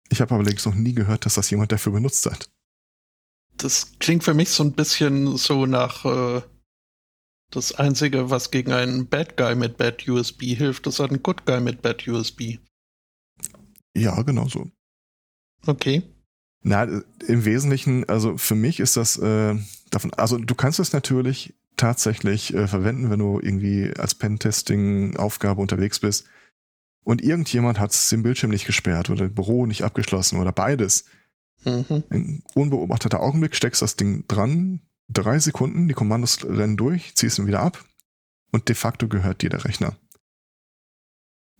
[0.09, 2.49] Ich habe aber allerdings noch nie gehört, dass das jemand dafür benutzt hat.
[3.57, 6.41] Das klingt für mich so ein bisschen so nach äh,
[7.51, 11.59] das Einzige, was gegen einen Bad Guy mit Bad USB hilft, ist ein Good Guy
[11.59, 12.57] mit Bad USB.
[13.99, 14.71] Ja, genau so.
[15.65, 16.03] Okay.
[16.61, 16.83] Na,
[17.27, 19.55] im Wesentlichen, also für mich ist das äh,
[19.91, 25.99] davon, also du kannst es natürlich tatsächlich äh, verwenden, wenn du irgendwie als Pentesting-Aufgabe unterwegs
[25.99, 26.27] bist
[27.03, 31.05] und irgendjemand hat den Bildschirm nicht gesperrt oder das Büro nicht abgeschlossen oder beides.
[31.63, 32.03] Mhm.
[32.09, 37.47] Ein unbeobachteter Augenblick, steckst das Ding dran, drei Sekunden, die Kommandos rennen durch, ziehst ihn
[37.47, 37.83] wieder ab
[38.51, 39.97] und de facto gehört dir der Rechner.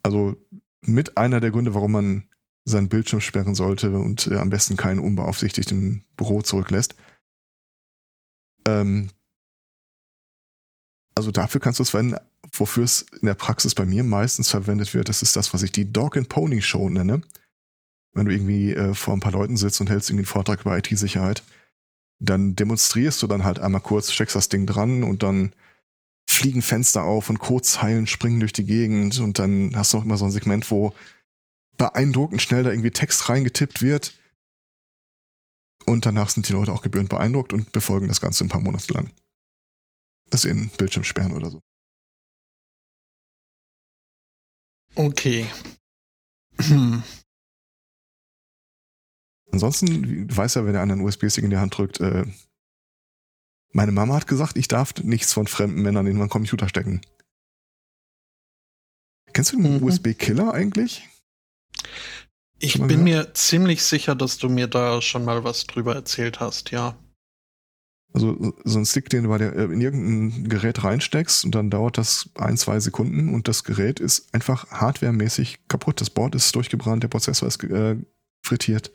[0.04, 0.36] Also
[0.82, 2.29] mit einer der Gründe, warum man
[2.72, 6.96] seinen Bildschirm sperren sollte und äh, am besten keinen unbeaufsichtigten Büro zurücklässt.
[8.68, 9.10] Ähm,
[11.16, 12.18] also dafür kannst du es verwenden,
[12.54, 15.10] wofür es in der Praxis bei mir meistens verwendet wird.
[15.10, 17.22] Das ist das, was ich die Dog and Pony Show nenne.
[18.14, 20.78] Wenn du irgendwie äh, vor ein paar Leuten sitzt und hältst irgendwie einen Vortrag über
[20.78, 21.44] IT-Sicherheit,
[22.20, 25.54] dann demonstrierst du dann halt einmal kurz, steckst das Ding dran und dann
[26.30, 30.18] fliegen Fenster auf und Codezeilen springen durch die Gegend und dann hast du auch immer
[30.18, 30.94] so ein Segment, wo
[31.80, 34.14] beeindruckend schnell da irgendwie Text reingetippt wird.
[35.86, 38.94] Und danach sind die Leute auch gebührend beeindruckt und befolgen das Ganze ein paar Monate
[38.94, 39.12] lang.
[40.30, 41.60] Das in Bildschirm sperren oder so.
[44.94, 45.48] Okay.
[46.60, 47.02] Hm.
[49.52, 52.26] Ansonsten, weißt ja, wenn der einen USB-Stick in die Hand drückt, äh,
[53.72, 57.02] meine Mama hat gesagt, ich darf nichts von fremden Männern in meinen Computer stecken.
[59.34, 59.84] Kennst du den Mhm.
[59.84, 61.09] USB-Killer eigentlich?
[62.60, 63.28] Ich mal bin gehört?
[63.28, 66.98] mir ziemlich sicher, dass du mir da schon mal was drüber erzählt hast, ja.
[68.12, 71.70] Also so ein Stick, den du bei der, äh, in irgendein Gerät reinsteckst und dann
[71.70, 76.02] dauert das ein, zwei Sekunden und das Gerät ist einfach hardwaremäßig kaputt.
[76.02, 77.98] Das Board ist durchgebrannt, der Prozessor ist äh,
[78.44, 78.92] frittiert.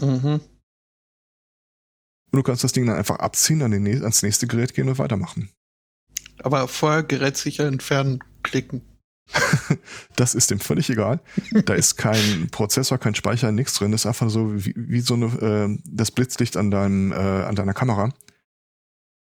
[0.00, 0.40] Mhm.
[2.32, 4.98] Und du kannst das Ding dann einfach abziehen, an den, ans nächste Gerät gehen und
[4.98, 5.50] weitermachen.
[6.42, 8.82] Aber vorher Gerät sicher entfernen klicken.
[10.16, 11.20] Das ist dem völlig egal.
[11.64, 13.92] Da ist kein Prozessor, kein Speicher, nichts drin.
[13.92, 17.54] Das ist einfach so wie, wie so eine, äh, das Blitzlicht an deinem, äh, an
[17.54, 18.12] deiner Kamera.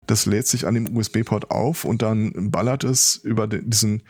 [0.07, 4.03] Das lädt sich an dem USB-Port auf und dann ballert es über den, diesen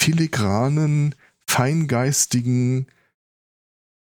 [0.00, 1.14] filigranen,
[1.46, 2.86] feingeistigen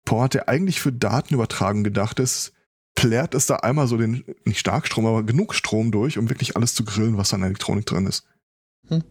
[0.05, 2.53] Port, der eigentlich für Datenübertragung gedacht ist,
[2.95, 6.74] plärt es da einmal so den, nicht Starkstrom, aber genug Strom durch, um wirklich alles
[6.74, 8.26] zu grillen, was an Elektronik drin ist.
[8.88, 9.03] Hm.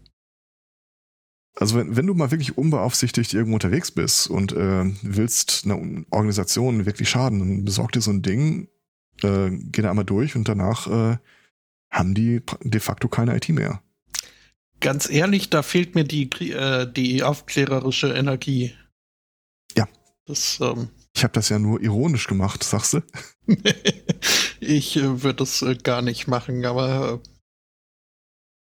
[1.61, 6.87] Also wenn, wenn du mal wirklich unbeaufsichtigt irgendwo unterwegs bist und äh, willst einer Organisation
[6.87, 8.69] wirklich schaden, dann besorg dir so ein Ding,
[9.23, 11.19] äh, geh da einmal durch und danach äh,
[11.91, 13.83] haben die de facto keine IT mehr.
[14.81, 18.75] Ganz ehrlich, da fehlt mir die, äh, die aufklärerische Energie.
[19.77, 19.89] Ja.
[20.27, 23.03] Das, ähm, Ich habe das ja nur ironisch gemacht, sagst du?
[24.61, 27.21] ich äh, würde das äh, gar nicht machen, aber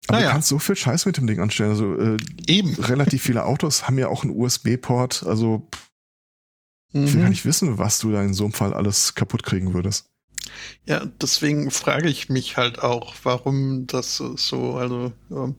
[0.07, 0.29] Aber Naja.
[0.29, 1.69] du kannst so viel Scheiß mit dem Ding anstellen.
[1.71, 2.73] Also äh, äh, eben.
[2.75, 5.23] relativ viele Autos haben ja auch einen USB-Port.
[5.23, 5.89] Also pff,
[6.93, 7.29] ich will gar Mhm.
[7.29, 10.09] nicht wissen, was du da in so einem Fall alles kaputt kriegen würdest.
[10.85, 15.55] Ja, deswegen frage ich mich halt auch, warum das äh, so, also, ähm,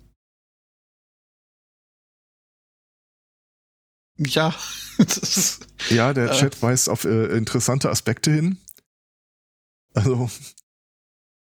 [4.19, 4.55] ja,
[4.99, 6.35] das ist, Ja, der Äh.
[6.39, 8.59] Chat weist auf äh, interessante Aspekte hin.
[9.95, 10.31] Also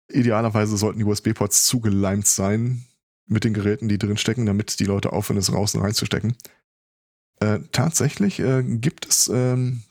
[0.09, 2.85] idealerweise sollten die USB-Ports zugeleimt sein
[3.27, 6.35] mit den Geräten, die drin stecken, damit die Leute aufhören, es raus und reinzustecken.
[7.39, 9.83] Äh, tatsächlich äh, gibt es ähm,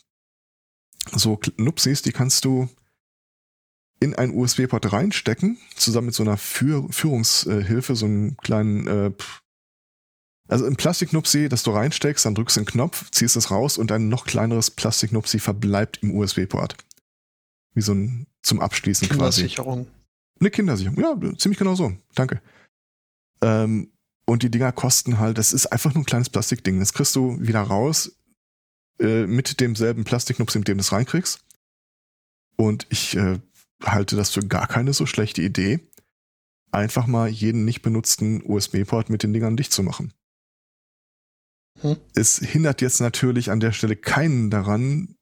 [1.13, 2.69] so Nupsis, die kannst du
[4.01, 9.13] in einen USB-Port reinstecken, zusammen mit so einer Führ Führungshilfe, so einem kleinen äh,
[10.47, 13.91] also ein Plastiknupsi, das du reinsteckst, dann drückst du den Knopf, ziehst es raus und
[13.93, 16.77] ein noch kleineres Plastiknupsi verbleibt im USB-Port.
[17.75, 19.41] Wie so ein zum Abschließen quasi.
[19.41, 19.87] Kindersicherung.
[20.41, 20.99] Eine Kindersicherung.
[21.01, 21.93] Ja, ziemlich genau so.
[22.15, 22.43] Danke.
[23.41, 23.93] Ähm,
[24.27, 26.81] und die Dinger kosten halt, das ist einfach nur ein kleines Plastikding.
[26.81, 28.17] Das kriegst du wieder raus
[28.99, 31.45] äh, mit demselben Plastiknupsi, mit dem du es reinkriegst.
[32.57, 33.41] Und ich äh,
[33.83, 35.81] halte das für gar keine so schlechte Idee,
[36.71, 40.13] einfach mal jeden nicht benutzten USB-Port mit den Dingern dicht zu machen.
[41.81, 41.97] Hm.
[42.15, 45.17] Es hindert jetzt natürlich an der Stelle keinen daran,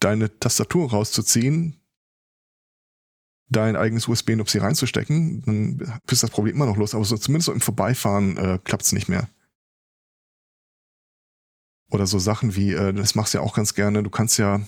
[0.00, 1.80] deine Tastatur rauszuziehen,
[3.48, 7.52] dein eigenes USB-Nupsi reinzustecken, dann ist das Problem immer noch los, aber so zumindest so
[7.52, 9.28] im Vorbeifahren äh, klappt's nicht mehr.
[11.90, 14.60] Oder so Sachen wie, äh, das machst du ja auch ganz gerne, du kannst ja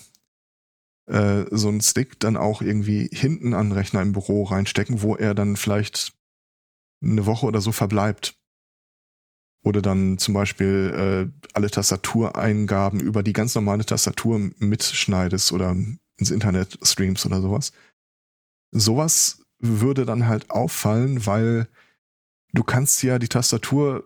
[1.07, 5.17] äh, so einen Stick dann auch irgendwie hinten an den Rechner im Büro reinstecken, wo
[5.17, 6.13] er dann vielleicht
[7.03, 8.35] eine Woche oder so verbleibt.
[9.65, 15.77] Oder dann zum Beispiel äh, alle Tastatureingaben über die ganz normale Tastatur mitschneidest oder
[16.17, 17.73] ins Internet streamst oder sowas.
[18.71, 21.69] Sowas würde dann halt auffallen, weil
[22.53, 24.05] du kannst ja die Tastatur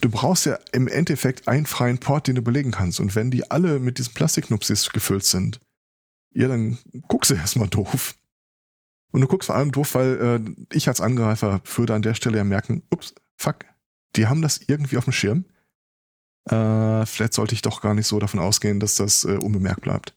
[0.00, 3.00] Du brauchst ja im Endeffekt einen freien Port, den du belegen kannst.
[3.00, 5.60] Und wenn die alle mit diesen Plastiknupsis gefüllt sind,
[6.32, 6.78] ja, dann
[7.08, 8.14] guckst du erstmal doof.
[9.10, 12.36] Und du guckst vor allem doof, weil äh, ich als Angreifer würde an der Stelle
[12.36, 13.64] ja merken, ups, fuck,
[14.14, 15.46] die haben das irgendwie auf dem Schirm.
[16.44, 20.14] Äh, vielleicht sollte ich doch gar nicht so davon ausgehen, dass das äh, unbemerkt bleibt.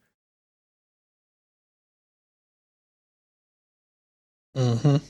[4.55, 5.01] Mhm.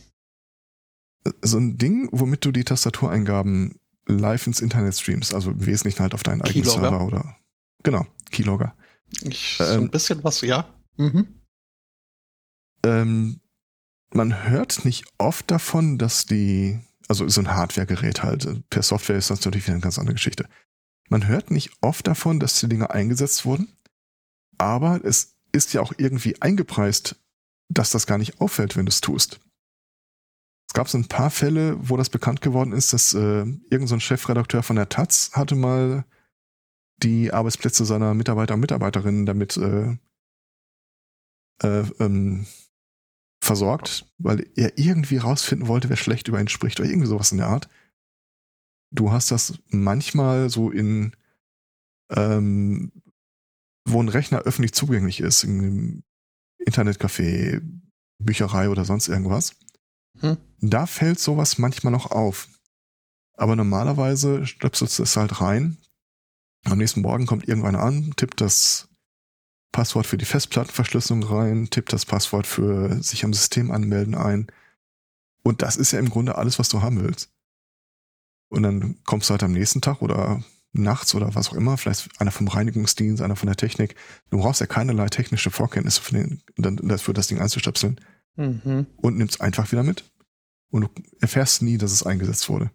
[1.42, 6.14] So ein Ding, womit du die Tastatureingaben live ins Internet streamst, also im Wesentlichen halt
[6.14, 6.82] auf deinen eigenen Keylogger.
[6.90, 7.38] Server oder
[7.84, 8.76] genau, Keylogger.
[9.22, 9.84] Ich, so Ähm.
[9.84, 10.74] ein bisschen was, ja.
[10.98, 11.42] Mhm.
[12.84, 13.40] Ähm,
[14.14, 19.30] man hört nicht oft davon, dass die, also so ein Hardware-Gerät halt, per Software ist
[19.30, 20.48] das natürlich wieder eine ganz andere Geschichte.
[21.10, 23.78] Man hört nicht oft davon, dass die Dinge eingesetzt wurden,
[24.58, 27.21] aber es ist ja auch irgendwie eingepreist,
[27.74, 29.40] dass das gar nicht auffällt, wenn du es tust.
[30.68, 34.00] Es gab so ein paar Fälle, wo das bekannt geworden ist, dass äh, irgendein so
[34.00, 36.06] Chefredakteur von der Taz hatte mal
[37.04, 39.98] die Arbeitsplätze seiner Mitarbeiter und Mitarbeiterinnen damit äh,
[41.64, 42.46] äh, ähm,
[43.44, 47.40] versorgt, weil er irgendwie rausfinden wollte, wer schlecht über ihn spricht oder irgendwie sowas in
[47.40, 47.70] der Art.
[48.92, 51.16] Du hast das manchmal so in,
[52.12, 52.92] ähm,
[53.86, 56.04] wo ein Rechner öffentlich zugänglich ist, in
[56.66, 57.62] Internetcafé,
[58.20, 59.56] Bücherei oder sonst irgendwas.
[60.20, 60.38] Hm.
[60.60, 62.48] Da fällt sowas manchmal noch auf.
[63.36, 65.78] Aber normalerweise stöpselst du es halt rein.
[66.66, 68.90] Am nächsten Morgen kommt irgendwann an, tippt das
[69.72, 74.48] Passwort für die Festplattenverschlüsselung rein, tippt das Passwort für sich am System anmelden ein.
[75.44, 77.32] Und das ist ja im Grunde alles, was du haben willst.
[78.50, 80.44] Und dann kommst du halt am nächsten Tag oder
[80.74, 83.96] nachts oder was auch immer, vielleicht einer vom Reinigungsdienst, einer von der Technik.
[84.30, 88.00] Du brauchst ja keinerlei technische Vorkenntnisse für den, dafür, das Ding einzustöpseln
[88.38, 88.88] Mhm.
[88.98, 90.06] und nimmst einfach wieder mit.
[90.70, 92.72] Und du erfährst nie, dass es eingesetzt wurde.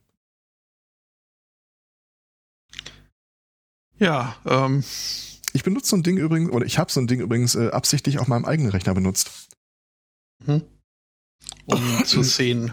[3.98, 4.84] Ja, ähm,
[5.54, 8.18] Ich benutze so ein Ding übrigens, oder ich habe so ein Ding übrigens äh, absichtlich
[8.18, 9.48] auf meinem eigenen Rechner benutzt.
[10.44, 10.62] hm.
[11.64, 12.72] um zu sehen,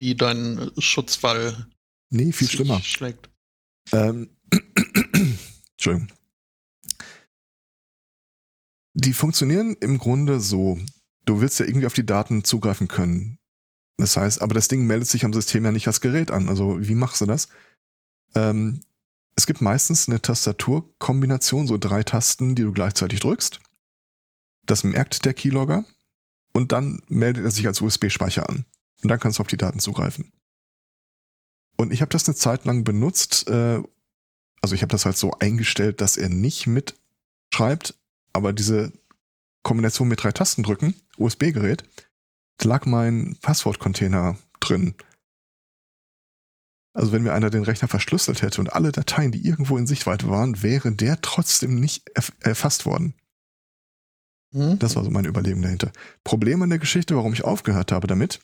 [0.00, 1.68] wie dein Schutzwall
[2.10, 2.80] Nee, viel schlimmer.
[2.80, 3.30] schlägt.
[3.92, 4.35] Ähm,
[5.72, 6.08] Entschuldigung.
[8.94, 10.78] Die funktionieren im Grunde so.
[11.26, 13.38] Du willst ja irgendwie auf die Daten zugreifen können.
[13.98, 16.48] Das heißt, aber das Ding meldet sich am System ja nicht als Gerät an.
[16.48, 17.48] Also wie machst du das?
[18.34, 18.80] Ähm,
[19.36, 23.60] es gibt meistens eine Tastaturkombination, so drei Tasten, die du gleichzeitig drückst.
[24.64, 25.84] Das merkt der Keylogger
[26.52, 28.64] und dann meldet er sich als USB-Speicher an.
[29.02, 30.32] Und dann kannst du auf die Daten zugreifen.
[31.76, 33.48] Und ich habe das eine Zeit lang benutzt.
[33.48, 33.82] Äh,
[34.62, 37.94] also ich habe das halt so eingestellt, dass er nicht mitschreibt,
[38.32, 38.92] aber diese
[39.62, 41.84] Kombination mit drei Tasten drücken, USB-Gerät,
[42.62, 44.94] lag mein Passwortcontainer drin.
[46.94, 50.30] Also wenn mir einer den Rechner verschlüsselt hätte und alle Dateien, die irgendwo in Sichtweite
[50.30, 53.14] waren, wäre der trotzdem nicht erf erfasst worden.
[54.52, 54.78] Hm?
[54.78, 55.92] Das war so meine Überlegung dahinter.
[56.24, 58.40] Problem an der Geschichte, warum ich aufgehört habe damit,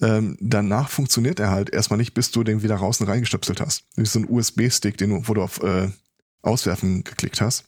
[0.00, 3.84] ähm, danach funktioniert er halt erstmal nicht, bis du den wieder raus und reingestöpselt hast.
[3.96, 5.90] Wie so ein USB-Stick, den du, wo du auf äh,
[6.42, 7.64] Auswerfen geklickt hast.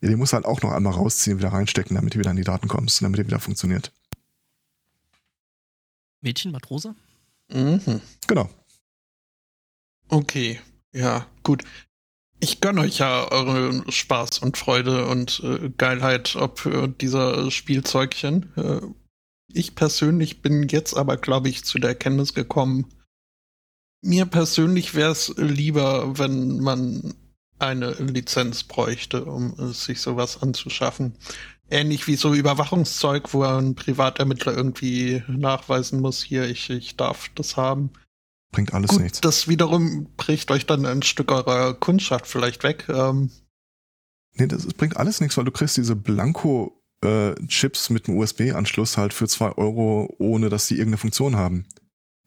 [0.00, 2.36] Ja, den musst du halt auch noch einmal rausziehen, wieder reinstecken, damit du wieder an
[2.36, 3.92] die Daten kommst, damit er wieder funktioniert.
[6.20, 6.94] Mädchen, Matrose?
[7.52, 8.00] Mhm.
[8.26, 8.48] Genau.
[10.08, 10.60] Okay,
[10.92, 11.64] ja, gut.
[12.40, 18.52] Ich gönne euch ja euren Spaß und Freude und äh, Geilheit ob äh, dieser Spielzeugchen.
[18.56, 18.80] Äh,
[19.54, 22.86] ich persönlich bin jetzt aber, glaube ich, zu der Erkenntnis gekommen,
[24.02, 27.14] mir persönlich wäre es lieber, wenn man
[27.58, 31.14] eine Lizenz bräuchte, um sich sowas anzuschaffen.
[31.70, 37.56] Ähnlich wie so Überwachungszeug, wo ein Privatermittler irgendwie nachweisen muss, hier, ich, ich darf das
[37.56, 37.90] haben.
[38.50, 39.20] Bringt alles Gut, nichts.
[39.20, 42.86] das wiederum bricht euch dann ein Stück eurer Kundschaft vielleicht weg.
[42.88, 43.30] Ähm,
[44.34, 45.96] Nee, das, das bringt alles nichts, weil du kriegst diese
[47.02, 51.66] Blanko-Chips mit einem USB-Anschluss halt für zwei Euro, ohne dass die irgendeine Funktion haben.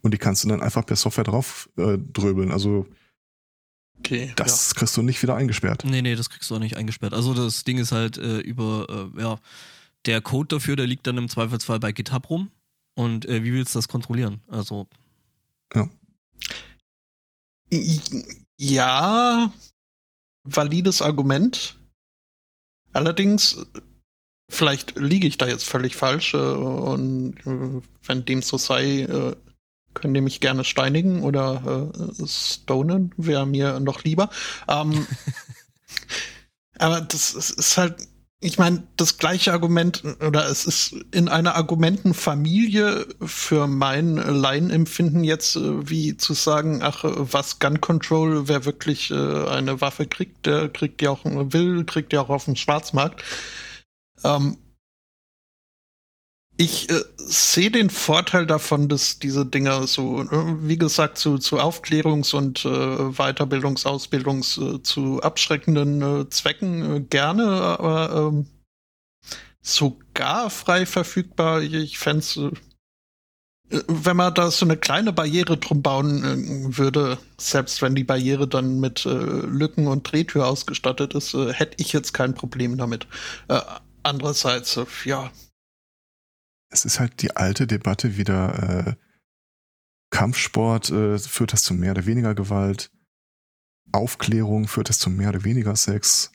[0.01, 2.51] Und die kannst du dann einfach per Software drauf äh, dröbeln.
[2.51, 2.85] Also
[3.99, 4.33] okay.
[4.35, 5.83] das kriegst du nicht wieder eingesperrt.
[5.85, 7.13] Nee, nee, das kriegst du auch nicht eingesperrt.
[7.13, 9.39] Also das Ding ist halt äh, über, äh, ja,
[10.05, 12.51] der Code dafür, der liegt dann im Zweifelsfall bei GitHub rum.
[12.93, 14.41] Und äh, wie willst du das kontrollieren?
[14.47, 14.87] Also,
[15.73, 15.89] Ja.
[18.57, 19.51] ja,
[20.43, 21.77] valides Argument.
[22.93, 23.57] Allerdings,
[24.49, 29.35] vielleicht liege ich da jetzt völlig falsch äh, und äh, wenn dem so sei, äh,
[29.93, 34.29] könnt ihr mich gerne steinigen oder äh, stonen, wäre mir noch lieber.
[34.67, 35.07] Ähm,
[36.77, 37.95] aber das ist, ist halt,
[38.41, 45.55] ich meine, das gleiche Argument oder es ist in einer Argumentenfamilie für mein Laienempfinden jetzt
[45.55, 50.69] äh, wie zu sagen, ach, was Gun Control, wer wirklich äh, eine Waffe kriegt, der
[50.69, 53.23] kriegt ja auch will, kriegt ja auch auf dem Schwarzmarkt.
[54.25, 54.57] Ähm,
[56.57, 61.59] ich äh, sehe den Vorteil davon, dass diese Dinger so, äh, wie gesagt, zu, zu
[61.59, 68.47] Aufklärungs- und äh, Weiterbildungs-, Ausbildungs-, äh, zu abschreckenden äh, Zwecken gerne, aber ähm,
[69.61, 71.61] sogar frei verfügbar.
[71.61, 72.39] Ich fände es,
[73.87, 78.79] wenn man da so eine kleine Barriere drum bauen würde, selbst wenn die Barriere dann
[78.79, 83.07] mit Lücken und Drehtür ausgestattet ist, hätte ich jetzt kein Problem damit.
[84.05, 85.31] Andererseits, ja,
[86.69, 88.95] es ist halt die alte Debatte wieder, äh,
[90.09, 92.91] Kampfsport äh, führt das zu mehr oder weniger Gewalt,
[93.91, 96.31] Aufklärung führt das zu mehr oder weniger Sex.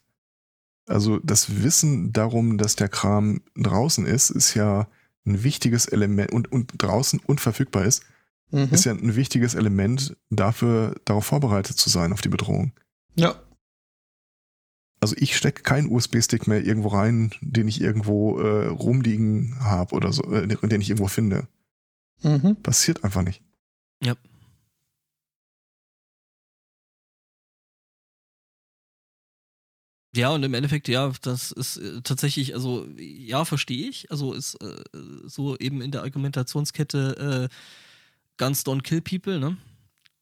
[0.87, 4.89] Also das Wissen darum, dass der Kram draußen ist, ist ja
[5.27, 8.03] ein wichtiges Element und, und draußen unverfügbar ist,
[8.51, 8.69] mhm.
[8.71, 12.73] ist ja ein wichtiges Element dafür, darauf vorbereitet zu sein, auf die Bedrohung.
[13.15, 13.35] Ja.
[15.01, 20.13] Also ich stecke keinen USB-Stick mehr irgendwo rein, den ich irgendwo äh, rumliegen habe oder
[20.13, 21.49] so, äh, den ich irgendwo finde.
[22.23, 22.57] Mhm.
[22.63, 23.43] Passiert einfach nicht.
[24.03, 24.15] Ja.
[30.15, 34.11] Ja, und im Endeffekt, ja, das ist äh, tatsächlich, also ja, verstehe ich.
[34.11, 34.83] Also ist äh,
[35.25, 37.55] so eben in der Argumentationskette äh,
[38.37, 39.57] Guns don't kill people, ne?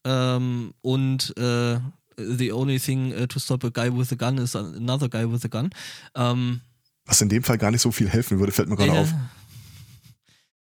[0.05, 1.79] Ähm, und äh,
[2.19, 5.45] the only thing uh, to stop a guy with a gun is another guy with
[5.45, 5.69] a gun.
[6.15, 6.61] Ähm,
[7.05, 9.01] Was in dem Fall gar nicht so viel helfen würde, fällt mir gerade ja.
[9.01, 9.13] auf.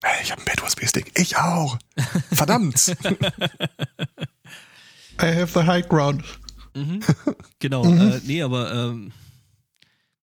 [0.03, 1.13] Hey, ich habe einen Bad USB-Stick.
[1.19, 1.79] Ich auch.
[2.33, 2.89] Verdammt.
[5.21, 6.23] I have the high ground.
[6.75, 7.01] Mhm.
[7.59, 7.85] Genau.
[7.85, 8.13] mhm.
[8.13, 9.13] Äh, nee, aber ähm,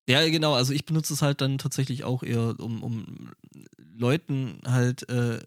[0.08, 0.54] ja, genau.
[0.54, 3.32] Also ich benutze es halt dann tatsächlich auch eher, um, um
[3.76, 5.40] Leuten halt äh,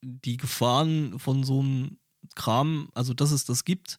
[0.00, 1.98] die Gefahren von so einem
[2.34, 3.98] Kram, also dass es das gibt,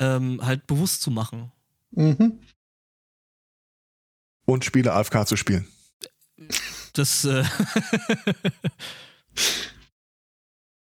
[0.00, 1.52] ähm, halt bewusst zu machen.
[1.92, 2.40] Mhm.
[4.46, 5.68] Und Spiele AFK zu spielen.
[6.94, 7.24] Das.
[7.24, 7.44] Äh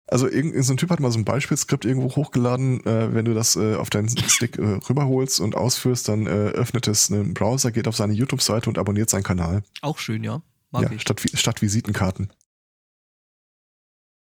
[0.07, 3.33] also irgendein so ein Typ hat mal so ein Beispielskript irgendwo hochgeladen, äh, wenn du
[3.33, 7.71] das äh, auf deinen Stick äh, rüberholst und ausführst, dann äh, öffnet es einen Browser,
[7.71, 9.63] geht auf seine YouTube-Seite und abonniert seinen Kanal.
[9.81, 10.41] Auch schön, ja.
[10.69, 11.01] Mag ja, ich.
[11.01, 12.31] Statt, statt Visitenkarten.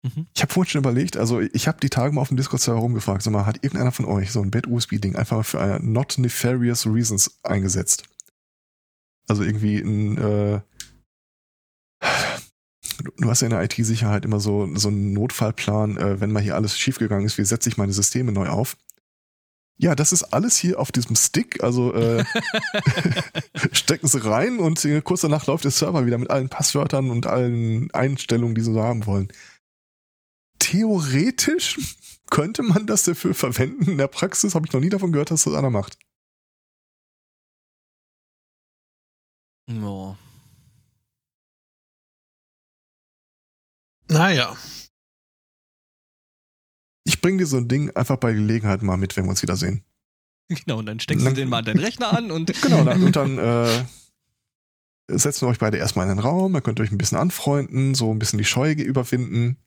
[0.02, 0.26] Mhm.
[0.34, 3.22] Ich habe vorhin schon überlegt, also ich habe die Tage mal auf dem Discord-Server rumgefragt,
[3.22, 7.38] sag mal, hat irgendeiner von euch so ein Bad-USB-Ding einfach für eine not nefarious reasons
[7.44, 8.04] eingesetzt?
[9.28, 10.60] Also irgendwie ein, äh,
[13.16, 16.56] du hast ja in der IT-Sicherheit immer so, so einen Notfallplan, äh, wenn mal hier
[16.56, 18.76] alles schiefgegangen ist, wie setze ich meine Systeme neu auf?
[19.78, 22.24] Ja, das ist alles hier auf diesem Stick, also äh,
[23.72, 27.26] stecken sie rein und äh, kurz danach läuft der Server wieder mit allen Passwörtern und
[27.26, 29.28] allen Einstellungen, die sie so haben wollen
[30.62, 31.96] theoretisch
[32.30, 33.90] könnte man das dafür verwenden.
[33.90, 35.98] In der Praxis habe ich noch nie davon gehört, dass das einer macht.
[39.68, 40.16] Ja.
[44.08, 44.56] Naja.
[47.04, 49.84] Ich bringe dir so ein Ding einfach bei Gelegenheit mal mit, wenn wir uns wiedersehen.
[50.48, 52.52] Genau, und dann steckst dann, du den mal an deinen Rechner an und.
[52.62, 53.84] genau, dann, und dann äh,
[55.08, 57.94] setzen wir euch beide erstmal in den Raum, dann könnt ihr euch ein bisschen anfreunden,
[57.94, 59.58] so ein bisschen die Scheu überwinden.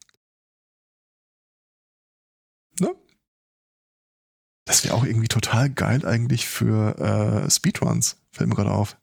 [4.66, 6.98] Das wäre auch irgendwie total geil eigentlich für
[7.46, 8.98] äh, Speedruns, fällt mir gerade auf.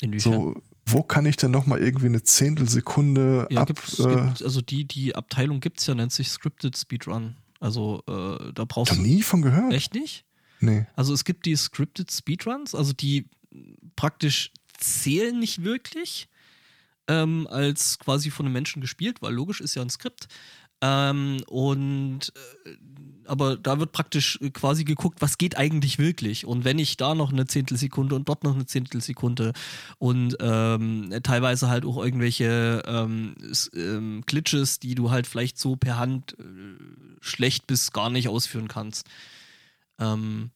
[0.00, 0.32] Inwiefern?
[0.32, 3.66] So, wo kann ich denn nochmal irgendwie eine Zehntelsekunde ja, ab...
[3.66, 7.36] Gibt's, äh, gibt, also die, die Abteilung gibt's ja, nennt sich Scripted Speedrun.
[7.58, 9.00] Also äh, da brauchst du...
[9.00, 9.72] nie von gehört.
[9.72, 10.24] Echt nicht?
[10.60, 10.86] Nee.
[10.94, 13.28] Also es gibt die Scripted Speedruns, also die
[13.96, 16.28] praktisch zählen nicht wirklich
[17.08, 20.28] ähm, als quasi von einem Menschen gespielt, weil logisch ist ja ein Skript.
[20.80, 22.32] Ähm, und
[22.64, 22.76] äh,
[23.30, 26.44] aber da wird praktisch quasi geguckt, was geht eigentlich wirklich.
[26.46, 29.52] Und wenn ich da noch eine Zehntelsekunde und dort noch eine Zehntelsekunde
[29.98, 33.36] und ähm, teilweise halt auch irgendwelche ähm,
[33.74, 36.44] ähm, Glitches, die du halt vielleicht so per Hand äh,
[37.20, 39.06] schlecht bis gar nicht ausführen kannst.
[40.00, 40.50] Ähm,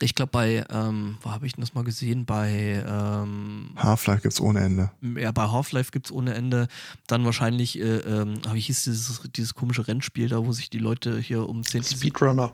[0.00, 2.24] ich glaube, bei, ähm, wo habe ich denn das mal gesehen?
[2.24, 4.90] Bei ähm, Half-Life gibt es ohne Ende.
[5.16, 6.68] Ja, bei Half-Life gibt es ohne Ende.
[7.06, 11.18] Dann wahrscheinlich, äh, ähm, wie hieß dieses, dieses komische Rennspiel da, wo sich die Leute
[11.18, 12.52] hier um Zehntel Speedrunner.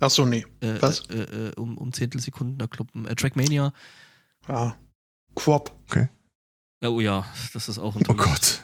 [0.00, 0.44] Achso, nee.
[0.60, 1.00] Äh, Was?
[1.08, 3.06] Äh, äh, um, um Zehntelsekunden da kloppen.
[3.06, 3.72] Äh, Trackmania.
[4.48, 4.76] Ja.
[5.34, 5.74] Quop.
[5.88, 6.08] Okay.
[6.82, 8.60] Ja, oh ja, das ist auch ein Oh Gott.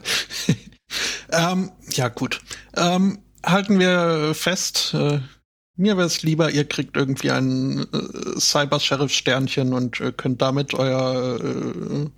[1.31, 2.43] ähm, ja, gut.
[2.77, 5.21] Ähm, halten wir fest, äh,
[5.77, 11.41] Mir wäre es lieber, ihr kriegt irgendwie ein äh, Cyber-Sheriff-Sternchen und äh, könnt damit euer
[11.43, 12.11] äh,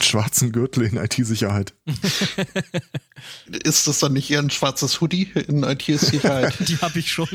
[0.00, 1.74] Schwarzen Gürtel in IT-Sicherheit.
[3.64, 6.54] Ist das dann nicht eher ein schwarzes Hoodie in IT-Sicherheit?
[6.68, 7.28] Die habe ich schon.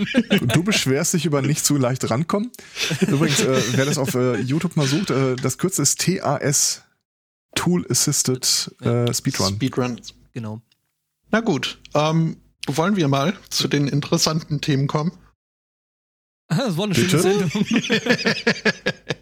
[0.53, 2.51] Du beschwerst dich über nicht zu leicht rankommen.
[3.01, 6.83] Übrigens, äh, wer das auf äh, YouTube mal sucht, äh, das Kürzel ist TAS,
[7.55, 9.55] Tool Assisted äh, Speedrun.
[9.55, 10.01] Speedrun.
[10.33, 10.61] genau.
[11.31, 15.11] Na gut, ähm, wollen wir mal zu den interessanten Themen kommen?
[16.57, 17.19] Das war eine schöne Bitte?
[17.19, 17.51] Sendung.